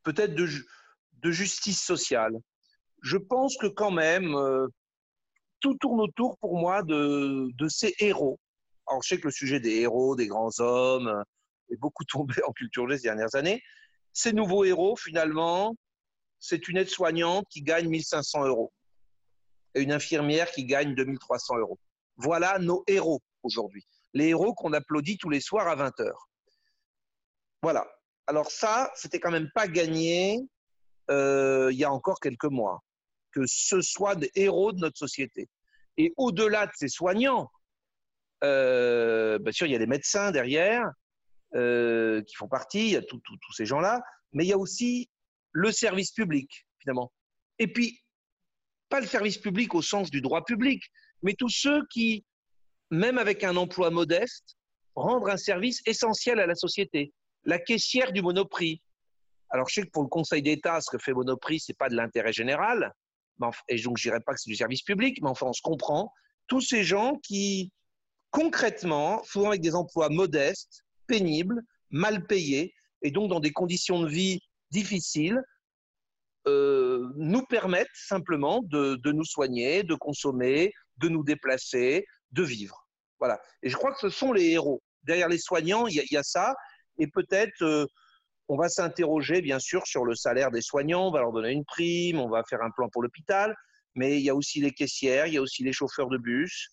[0.03, 2.41] peut-être de, justice sociale
[3.03, 4.67] je pense que quand même, euh,
[5.61, 8.39] tout tourne autour pour moi de, ces héros.
[8.87, 11.23] Alors, je sais que le sujet des héros, des grands hommes, euh,
[11.71, 13.63] est beaucoup tombé en culture ces dernières années.
[14.13, 15.77] Ces nouveaux héros, finalement,
[16.41, 18.73] c'est une aide-soignante qui gagne 1500 euros
[19.75, 21.79] et une infirmière qui gagne 2300 euros.
[22.17, 23.85] Voilà nos héros aujourd'hui.
[24.15, 26.30] Les héros qu'on applaudit tous les soirs à 20 heures.
[27.63, 27.87] Voilà.
[28.27, 30.39] Alors ça, c'était quand même pas gagné
[31.11, 32.83] euh, il y a encore quelques mois
[33.33, 35.49] que ce soit des héros de notre société.
[35.97, 37.51] Et au-delà de ces soignants,
[38.45, 40.91] euh, bien sûr, il y a les médecins derrière
[41.55, 44.03] euh, qui font partie, il y a tous ces gens-là,
[44.33, 45.11] mais il y a aussi
[45.53, 47.13] le service public, finalement.
[47.59, 48.01] Et puis,
[48.89, 50.83] pas le service public au sens du droit public,
[51.23, 52.25] mais tous ceux qui,
[52.91, 54.57] même avec un emploi modeste,
[54.95, 57.13] rendent un service essentiel à la société.
[57.45, 58.83] La caissière du Monoprix.
[59.51, 61.89] Alors, je sais que pour le Conseil d'État, ce que fait Monoprix, ce n'est pas
[61.89, 62.93] de l'intérêt général,
[63.69, 66.13] et donc je dirais pas que c'est du service public, mais enfin on se comprend,
[66.47, 67.73] tous ces gens qui
[68.31, 74.09] concrètement, souvent avec des emplois modestes, pénibles, mal payés, et donc dans des conditions de
[74.09, 75.43] vie difficiles
[76.47, 82.87] euh, nous permettent simplement de, nous soigner, de consommer, de nous déplacer, de vivre.
[83.19, 83.41] Voilà.
[83.63, 84.83] Et je crois que ce sont les héros.
[85.03, 86.55] Derrière les soignants, il y, a ça.
[86.99, 87.87] Et peut-être, euh,
[88.49, 91.09] on va s'interroger, bien sûr, sur le salaire des soignants.
[91.09, 93.55] On va leur donner une prime, on va faire un plan pour l'hôpital.
[93.95, 96.71] Mais il y a aussi les caissières, il y a aussi les chauffeurs de bus.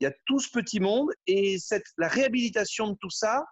[0.00, 1.10] Il y a tout ce petit monde.
[1.26, 1.56] Et
[1.98, 3.44] la réhabilitation de tout ça,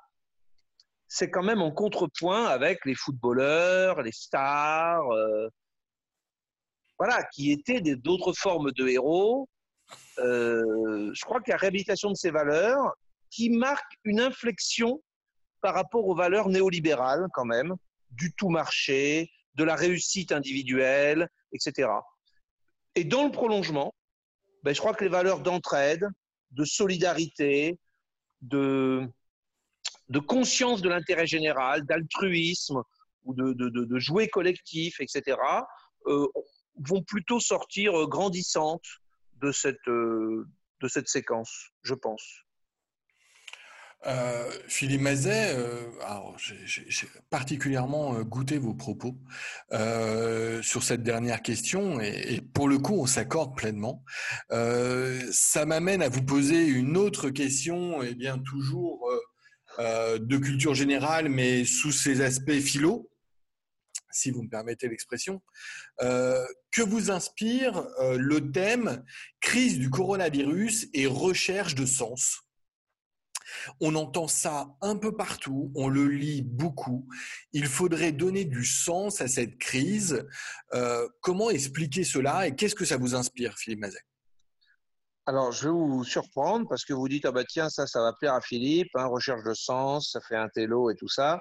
[1.09, 5.49] c'est quand même en contrepoint avec les footballeurs, les stars, euh,
[6.99, 9.49] voilà, qui étaient d'autres formes de héros.
[10.19, 12.95] Euh, je crois qu'il y a réhabilitation de ces valeurs
[13.29, 15.03] qui marque une inflexion
[15.63, 17.75] par rapport aux valeurs néolibérales quand même,
[18.11, 21.89] du tout marché, de la réussite individuelle, etc.
[22.95, 23.95] Et dans le prolongement,
[24.63, 26.07] ben, je crois que les valeurs d'entraide,
[26.51, 27.79] de solidarité,
[28.43, 29.07] de,
[30.09, 32.83] de conscience de l'intérêt général, d'altruisme
[33.25, 35.39] ou de, de, jouer collectif, etc.,
[36.07, 36.27] euh,
[36.77, 38.85] vont plutôt sortir euh, grandissantes
[39.41, 39.53] de
[39.89, 40.49] euh,
[40.81, 42.45] de cette séquence, je pense.
[44.67, 45.57] Philippe Mazet,
[46.37, 49.17] j'ai particulièrement goûté vos propos
[49.71, 54.05] sur cette dernière question et, pour le coup, on s'accorde pleinement.
[54.51, 59.09] ça m'amène à vous poser une autre question, et eh bien toujours
[59.79, 63.11] euh, de culture générale, mais sous ses aspects philo,
[64.11, 65.43] si vous me permettez l'expression.
[66.03, 69.03] Euh, que vous inspire euh, le thème
[69.41, 72.42] crise du coronavirus et recherche de sens
[73.81, 77.09] on entend ça un peu partout, on le lit beaucoup.
[77.53, 80.27] Il faudrait donner du sens à cette crise.
[81.21, 84.05] comment expliquer cela et qu'est-ce que ça vous inspire, Philippe Mazet?
[85.25, 88.13] Alors, je vais vous surprendre parce que vous dites, ah bah tiens, ça, ça va
[88.13, 91.41] plaire à Philippe, hein, recherche de sens, ça fait un télo et tout ça.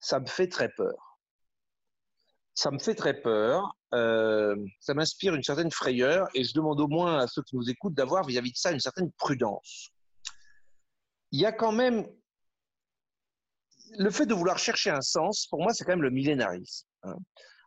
[0.00, 1.18] Ça me fait très peur.
[2.54, 3.74] Ça me fait très peur.
[3.94, 7.70] Euh, ça m'inspire une certaine frayeur et je demande au moins à ceux qui nous
[7.70, 9.90] écoutent d'avoir vis-à-vis de ça une certaine prudence.
[11.32, 12.06] Il y a quand même
[13.98, 16.86] le fait de vouloir chercher un sens, pour moi, c'est quand même le millénarisme.
[17.02, 17.16] Hein.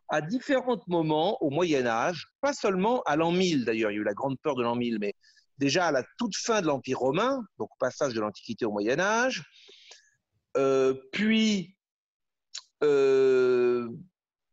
[0.08, 4.00] À différents moments au Moyen Âge, pas seulement à l'an 1000 d'ailleurs, il y a
[4.00, 5.14] eu la grande peur de l'an 1000, mais
[5.58, 9.42] déjà à la toute fin de l'Empire romain, donc passage de l'Antiquité au Moyen Âge,
[10.56, 11.76] euh, puis
[12.82, 13.88] euh,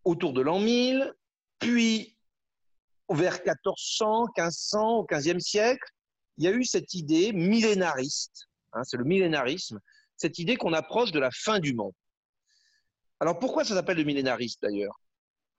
[0.05, 1.13] autour de l'an 1000,
[1.59, 2.17] puis
[3.09, 5.87] vers 1400, 1500, au 15e siècle,
[6.37, 9.79] il y a eu cette idée millénariste, hein, c'est le millénarisme,
[10.17, 11.93] cette idée qu'on approche de la fin du monde.
[13.19, 14.99] Alors pourquoi ça s'appelle le millénarisme d'ailleurs?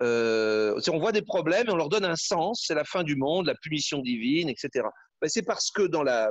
[0.02, 3.16] Euh, On voit des problèmes et on leur donne un sens, c'est la fin du
[3.16, 4.86] monde, la punition divine, etc.
[5.20, 6.30] Ben, c'est parce que dans la,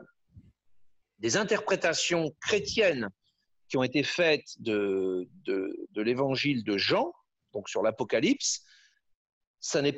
[1.19, 3.09] des interprétations chrétiennes
[3.69, 7.13] qui ont été faites de, de, l'évangile de Jean,
[7.53, 8.61] donc sur l'Apocalypse,
[9.73, 9.95] il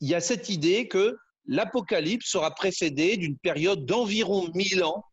[0.00, 5.04] y a cette idée que l'Apocalypse sera précédé d'une période d'environ 1000 ans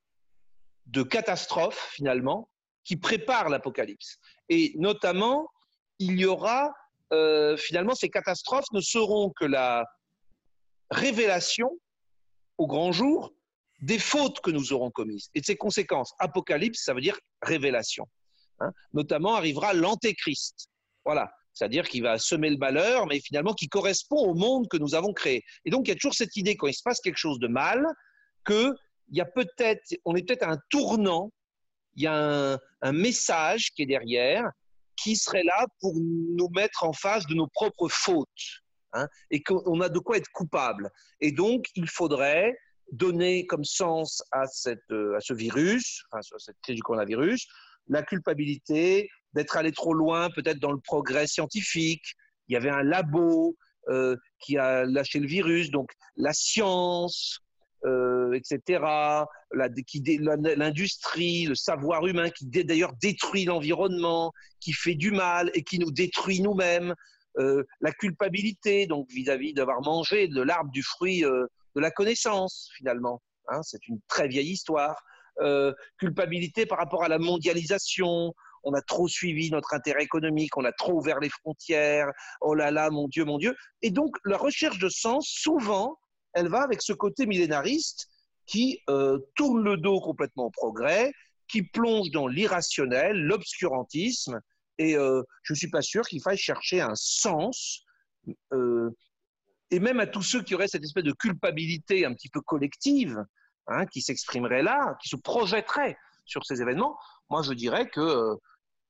[0.87, 2.49] de catastrophes, finalement,
[2.83, 4.17] qui prépare l'Apocalypse.
[4.49, 5.49] Et notamment,
[5.99, 6.73] il y aura,
[7.13, 9.85] euh, finalement, ces catastrophes ne seront que la
[10.91, 11.71] révélation
[12.57, 13.33] au grand jour
[13.81, 16.13] des fautes que nous aurons commises et de ses conséquences.
[16.19, 18.07] Apocalypse, ça veut dire révélation.
[18.59, 18.71] Hein.
[18.93, 20.67] Notamment arrivera l'antéchrist.
[21.03, 24.95] Voilà, c'est-à-dire qu'il va semer le malheur, mais finalement qui correspond au monde que nous
[24.95, 25.43] avons créé.
[25.65, 27.47] Et donc il y a toujours cette idée quand il se passe quelque chose de
[27.47, 27.85] mal,
[28.45, 28.73] que
[29.13, 31.31] il y a peut-être, on est peut-être à un tournant,
[31.95, 34.49] il y a un, message qui est derrière,
[34.97, 38.27] qui serait là pour nous mettre en face de nos propres fautes.
[38.95, 40.91] Hein, et qu'on a de quoi être coupable.
[41.19, 42.55] Et donc, il faudrait
[42.91, 47.47] donner comme sens à, cette, euh, à ce virus, à cette crise du coronavirus,
[47.87, 52.05] la culpabilité d'être allé trop loin, peut-être dans le progrès scientifique.
[52.47, 53.55] Il y avait un labo
[53.89, 57.39] euh, qui a lâché le virus, donc la science,
[57.85, 58.81] euh, etc.,
[59.51, 64.31] l'industrie, le savoir humain qui d'ailleurs détruit l'environnement,
[64.61, 66.95] qui fait du mal et qui nous détruit nous-mêmes.
[67.39, 72.69] Euh, la culpabilité, donc vis-à-vis d'avoir mangé de l'arbre du fruit euh, de la connaissance,
[72.77, 73.21] finalement.
[73.49, 75.01] Hein, c'est une très vieille histoire.
[75.97, 78.33] Culpabilité par rapport à la mondialisation.
[78.63, 82.11] On a trop suivi notre intérêt économique, on a trop ouvert les frontières.
[82.39, 83.55] Oh là là, mon Dieu, mon Dieu.
[83.81, 85.97] Et donc, la recherche de sens, souvent,
[86.33, 88.09] elle va avec ce côté millénariste
[88.45, 88.79] qui
[89.35, 91.13] tourne le dos complètement au progrès,
[91.47, 94.41] qui plonge dans l'irrationnel, l'obscurantisme,
[94.77, 97.83] et euh, je ne suis pas sûr qu'il faille chercher un sens.
[98.53, 98.89] Euh,
[99.69, 103.23] et même à tous ceux qui auraient cette espèce de culpabilité un petit peu collective,
[103.67, 106.97] hein, qui s'exprimerait là, qui se projetterait sur ces événements,
[107.29, 108.35] moi je dirais que euh,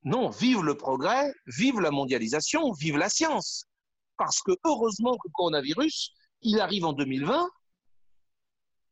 [0.04, 3.66] Non, vive le progrès, vive la mondialisation, vive la science.
[4.18, 6.14] Parce que heureusement que le coronavirus,
[6.44, 7.50] il arrive en 2020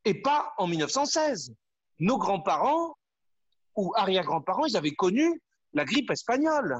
[0.05, 1.53] et pas en 1916.
[1.99, 2.95] Nos grands-parents
[3.75, 5.41] ou arrière-grands-parents, ils avaient connu
[5.73, 6.77] la grippe espagnole.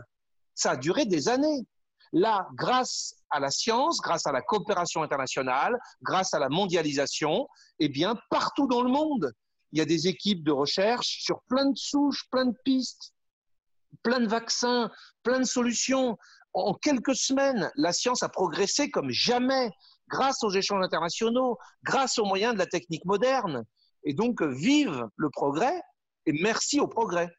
[0.55, 1.65] Ça a duré des années.
[2.13, 7.47] Là, grâce à la science, grâce à la coopération internationale, grâce à la mondialisation,
[7.79, 9.31] eh bien, partout dans le monde,
[9.71, 13.13] il y a des équipes de recherche sur plein de souches, plein de pistes,
[14.03, 14.91] plein de vaccins,
[15.23, 16.17] plein de solutions.
[16.53, 19.71] En quelques semaines, la science a progressé comme jamais
[20.11, 23.63] grâce aux échanges internationaux, grâce aux moyens de la technique moderne.
[24.03, 25.81] Et donc, vive le progrès
[26.25, 27.29] et merci au progrès.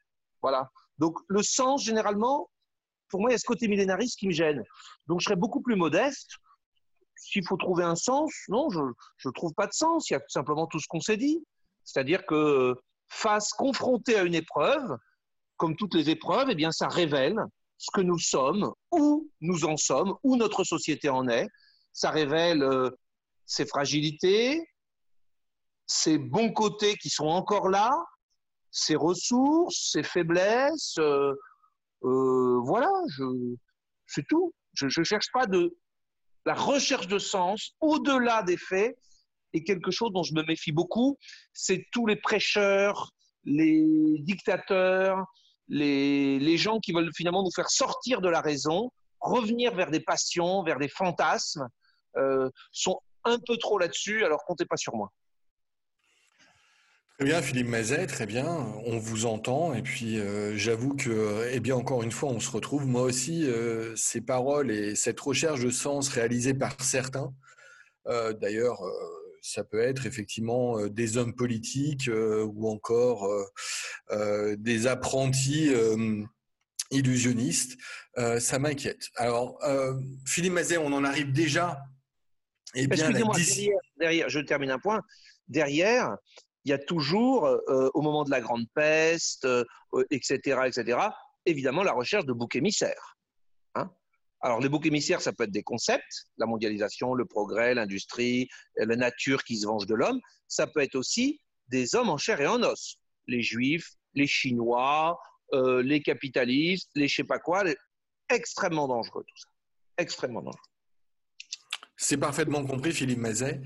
[0.41, 0.71] Voilà.
[0.99, 2.51] Donc, le sens, généralement,
[3.09, 4.65] pour moi, il y a ce côté millénariste qui me gêne.
[5.07, 6.31] Donc, je serais beaucoup plus modeste.
[7.15, 10.11] S'il faut trouver un sens, non, je ne trouve pas de sens.
[10.11, 11.45] Il y a tout simplement tout ce qu'on s'est dit.
[11.85, 12.75] C'est-à-dire que
[13.09, 14.97] face, confronté à une épreuve,
[15.57, 17.39] comme toutes les épreuves, eh bien, ça révèle
[17.79, 21.49] ce que nous sommes, où nous en sommes, où notre société en est.
[21.93, 22.91] Ça révèle euh,
[23.47, 24.67] ses fragilités,
[25.87, 27.93] ses bons côtés qui sont encore là,
[28.71, 31.35] ses ressources, ses faiblesses, euh,
[32.05, 32.91] euh, voilà,
[34.07, 34.53] c'est tout.
[34.75, 35.77] Je ne cherche pas de
[36.47, 38.97] la recherche de sens au-delà des faits.
[39.55, 41.19] Et quelque chose dont je me méfie beaucoup,
[41.53, 43.11] c'est tous les prêcheurs,
[43.45, 43.85] les
[44.21, 45.27] dictateurs,
[45.69, 48.91] les, gens qui veulent finalement nous faire sortir de la raison,
[49.21, 51.67] revenir vers des passions, vers des fantasmes,
[52.73, 55.13] sont un peu trop là-dessus, alors comptez pas sur moi.
[57.19, 58.47] Très bien, Philippe Mazet, très bien.
[58.85, 59.75] On vous entend.
[59.75, 62.85] Et puis, euh, j'avoue que, eh bien, encore une fois, on se retrouve.
[62.87, 67.33] Moi aussi, euh, ces paroles et cette recherche de sens réalisée par certains,
[68.09, 68.81] euh, d'ailleurs,
[69.41, 73.29] ça peut être effectivement des hommes politiques ou encore
[74.57, 75.71] des apprentis
[76.91, 77.77] illusionnistes,
[78.17, 79.11] ça m'inquiète.
[79.17, 79.59] Alors,
[80.27, 81.79] Philippe Mazet, on en arrive déjà.
[82.75, 83.37] Eh bien, Excusez-moi,
[83.99, 85.01] derrière, je termine un point.
[85.49, 86.17] Derrière,
[86.65, 89.47] il y a toujours, euh, au moment de la grande peste,
[90.11, 90.99] etc., euh, etc.,
[91.45, 93.17] évidemment la recherche de boucs émissaires.
[93.75, 93.91] Hein.
[94.41, 98.97] Alors les boucs émissaires, ça peut être des concepts, la mondialisation, le progrès, l'industrie, la
[98.97, 100.21] nature qui se venge de l'homme.
[100.49, 102.97] Ça peut être aussi des hommes en chair et en os,
[103.27, 105.19] les juifs, les chinois,
[105.55, 107.65] euh, les capitalistes, les je sais pas quoi,
[108.29, 109.49] extrêmement dangereux tout ça,
[109.99, 110.72] extrêmement dangereux.
[112.03, 113.61] C'est parfaitement compris, Philippe Mazet.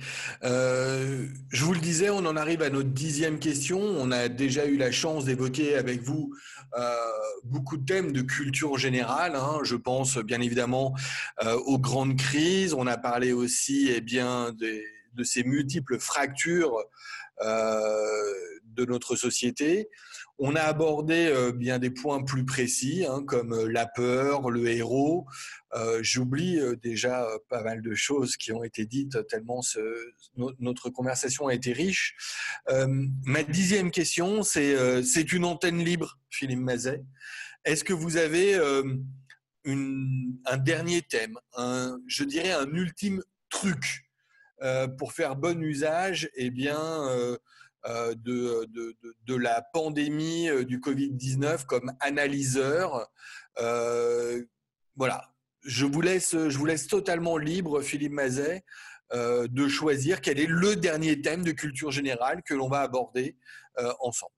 [0.45, 3.81] Euh, je vous le disais, on en arrive à notre dixième question.
[3.81, 6.35] On a déjà eu la chance d'évoquer avec vous
[6.77, 6.95] euh,
[7.45, 9.37] beaucoup de thèmes de culture générale.
[9.37, 9.61] Hein.
[9.63, 10.95] Je pense bien évidemment
[11.43, 12.75] euh, aux grandes crises.
[12.75, 16.77] On a parlé aussi eh bien, de ces multiples fractures
[17.41, 19.89] de notre société.
[20.39, 24.67] On a abordé euh, bien des points plus précis, hein, comme euh, la peur, le
[24.69, 25.27] héros.
[25.73, 29.61] Euh, j'oublie déjà pas mal de choses qui ont été dites tellement
[30.59, 32.15] notre conversation a été riche.
[32.69, 37.03] ma dixième question, c'est c'est une antenne libre, Philippe Mazet.
[37.65, 38.55] Est-ce que vous avez
[39.67, 41.39] un dernier thème,
[42.07, 44.07] je dirais un ultime truc
[44.99, 46.31] pour faire bon usage?
[46.37, 47.39] Eh bien,
[47.89, 53.07] euh, de, la pandémie euh, du Covid-19 comme analyseur.
[53.59, 54.43] Euh,
[54.97, 55.31] voilà,
[55.63, 58.65] je vous, laisse, je vous laisse totalement libre, Philippe Mazet,
[59.13, 63.37] de choisir quel est le dernier thème de culture générale que l'on va aborder
[64.01, 64.35] ensemble.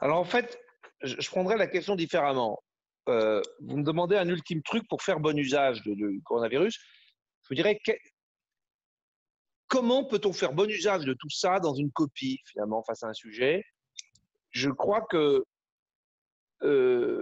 [0.00, 0.58] Alors en fait,
[1.02, 2.62] je prendrai la question différemment.
[3.06, 6.78] vous me demandez un ultime truc pour faire bon usage du coronavirus.
[7.44, 7.78] Je vous dirais
[9.74, 13.12] comment peut-on faire bon usage de tout ça dans une copie, finalement, face à un
[13.12, 13.64] sujet?
[14.52, 15.44] Je crois que
[16.62, 17.20] euh,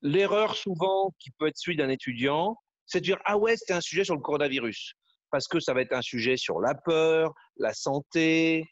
[0.00, 2.56] l'erreur souvent qui peut être suivie d'un étudiant,
[2.86, 4.94] c'est de dire Ah ouais, c'était un sujet sur le coronavirus.
[5.30, 8.64] Parce que ça va être un sujet sur la peur, la santé,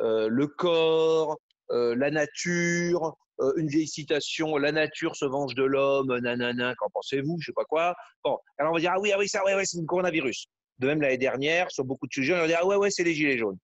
[0.00, 1.38] euh, le corps,
[1.72, 3.16] euh, la nature,
[3.56, 7.38] une vieille citation La nature se venge de l'homme, nanana, qu'en pensez-vous?
[7.40, 7.96] Je sais pas quoi.
[8.22, 10.46] Bon, alors on va dire Ah oui, ah oui, ça, ouais, ouais, c'est le coronavirus.
[10.80, 13.04] De même, l'année dernière, sur beaucoup de sujets, on a dit Ah ouais, ouais, c'est
[13.04, 13.58] les gilets jaunes.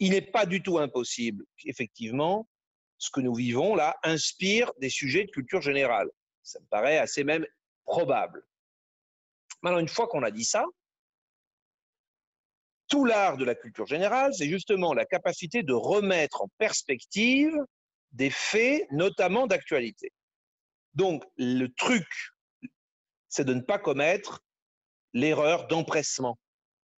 [0.00, 2.48] Il n'est pas du tout impossible, effectivement,
[2.98, 6.08] ce que nous vivons là inspire des sujets de culture générale.
[6.42, 7.46] Ça me paraît assez même
[7.84, 8.42] probable.
[9.62, 10.64] Maintenant, une fois qu'on a dit ça,
[12.88, 17.54] tout l'art de la culture générale, c'est justement la capacité de remettre en perspective
[18.10, 20.12] des faits, notamment d'actualité.
[20.94, 22.08] Donc, le truc,
[23.28, 24.42] c'est de ne pas commettre
[25.12, 26.38] l'erreur d'empressement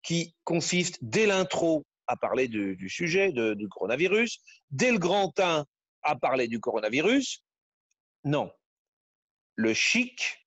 [0.04, 4.40] qui consiste dès l'intro à parler du, sujet du coronavirus,
[4.72, 5.66] dès le grand 1
[6.04, 7.44] à parler du coronavirus.
[8.26, 8.52] Non.
[9.56, 10.44] le chic,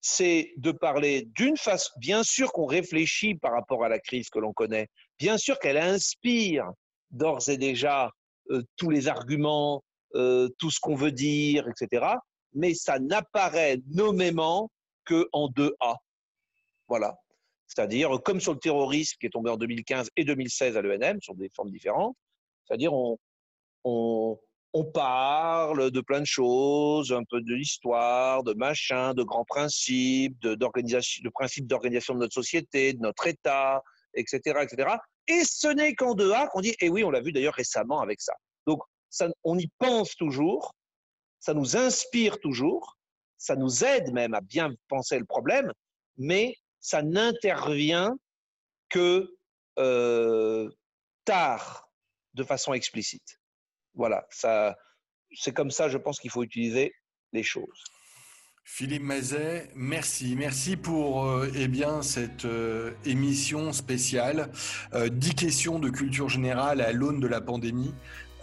[0.00, 4.38] c'est de parler d'une façon, bien sûr qu'on réfléchit par rapport à la crise que
[4.38, 4.88] l'on connaît,
[5.18, 6.70] bien sûr qu'elle inspire
[7.10, 8.10] d'ores et déjà
[8.50, 9.82] euh, tous les arguments,
[10.14, 12.04] euh, tout ce qu'on veut dire, etc.
[12.52, 14.70] Mais ça n'apparaît nommément
[15.06, 15.96] que en 2A.
[16.88, 17.16] Voilà.
[17.66, 21.34] C'est-à-dire, comme sur le terrorisme qui est tombé en 2015 et 2016 à l'ENM, sur
[21.34, 22.16] des formes différentes,
[22.64, 23.18] c'est-à-dire on,
[23.84, 24.38] on,
[24.92, 30.54] parle de plein de choses, un peu de l'histoire, de machin, de grands principes, de,
[30.54, 33.82] de principes d'organisation de notre société, de notre État,
[34.14, 34.96] etc., etc.
[35.26, 38.00] Et ce n'est qu'en 2A qu'on dit, et eh oui, on l'a vu d'ailleurs récemment
[38.00, 38.34] avec ça.
[38.66, 40.74] Donc, ça, on y pense toujours,
[41.40, 42.98] ça nous inspire toujours,
[43.38, 45.72] ça nous aide même à bien penser le problème,
[46.16, 48.14] mais ça n'intervient
[48.90, 49.34] que
[49.78, 50.70] euh,
[51.24, 51.90] tard,
[52.34, 53.40] de façon explicite.
[53.94, 54.76] Voilà, ça,
[55.34, 56.94] c'est comme ça, je pense qu'il faut utiliser
[57.32, 57.84] les choses.
[58.66, 60.36] Philippe Mazet, merci.
[60.36, 64.50] Merci pour euh, eh bien, cette euh, émission spéciale.
[64.94, 67.94] Euh, 10 questions de culture générale à l'aune de la pandémie.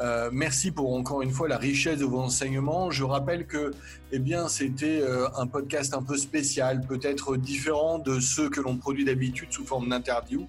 [0.02, 2.90] Euh, merci pour encore une fois la richesse de vos enseignements.
[2.90, 3.72] Je rappelle que
[4.12, 8.78] eh bien, c'était euh, un podcast un peu spécial, peut-être différent de ceux que l'on
[8.78, 10.48] produit d'habitude sous forme d'interview.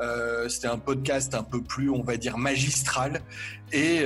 [0.00, 3.20] Euh, c'était un podcast un peu plus, on va dire, magistral.
[3.72, 4.04] Et,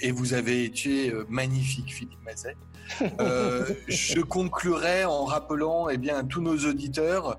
[0.00, 2.56] et vous avez été magnifique, Philippe Mazet.
[3.88, 7.38] Je conclurai en rappelant eh bien, à tous nos auditeurs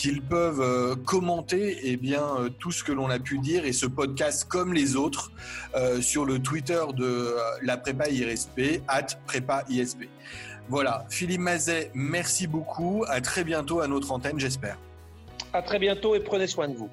[0.00, 3.74] qu'ils peuvent euh, commenter eh bien, euh, tout ce que l'on a pu dire et
[3.74, 5.30] ce podcast comme les autres
[5.74, 10.08] euh, sur le Twitter de la prépa IRSP, at prépa ISP.
[10.70, 13.04] Voilà, Philippe Mazet, merci beaucoup.
[13.08, 14.78] À très bientôt à notre antenne, j'espère.
[15.52, 16.88] À très bientôt et prenez soin de vous.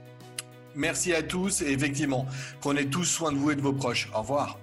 [0.76, 2.26] Merci à tous et effectivement,
[2.60, 4.10] prenez tous soin de vous et de vos proches.
[4.14, 4.60] Au revoir.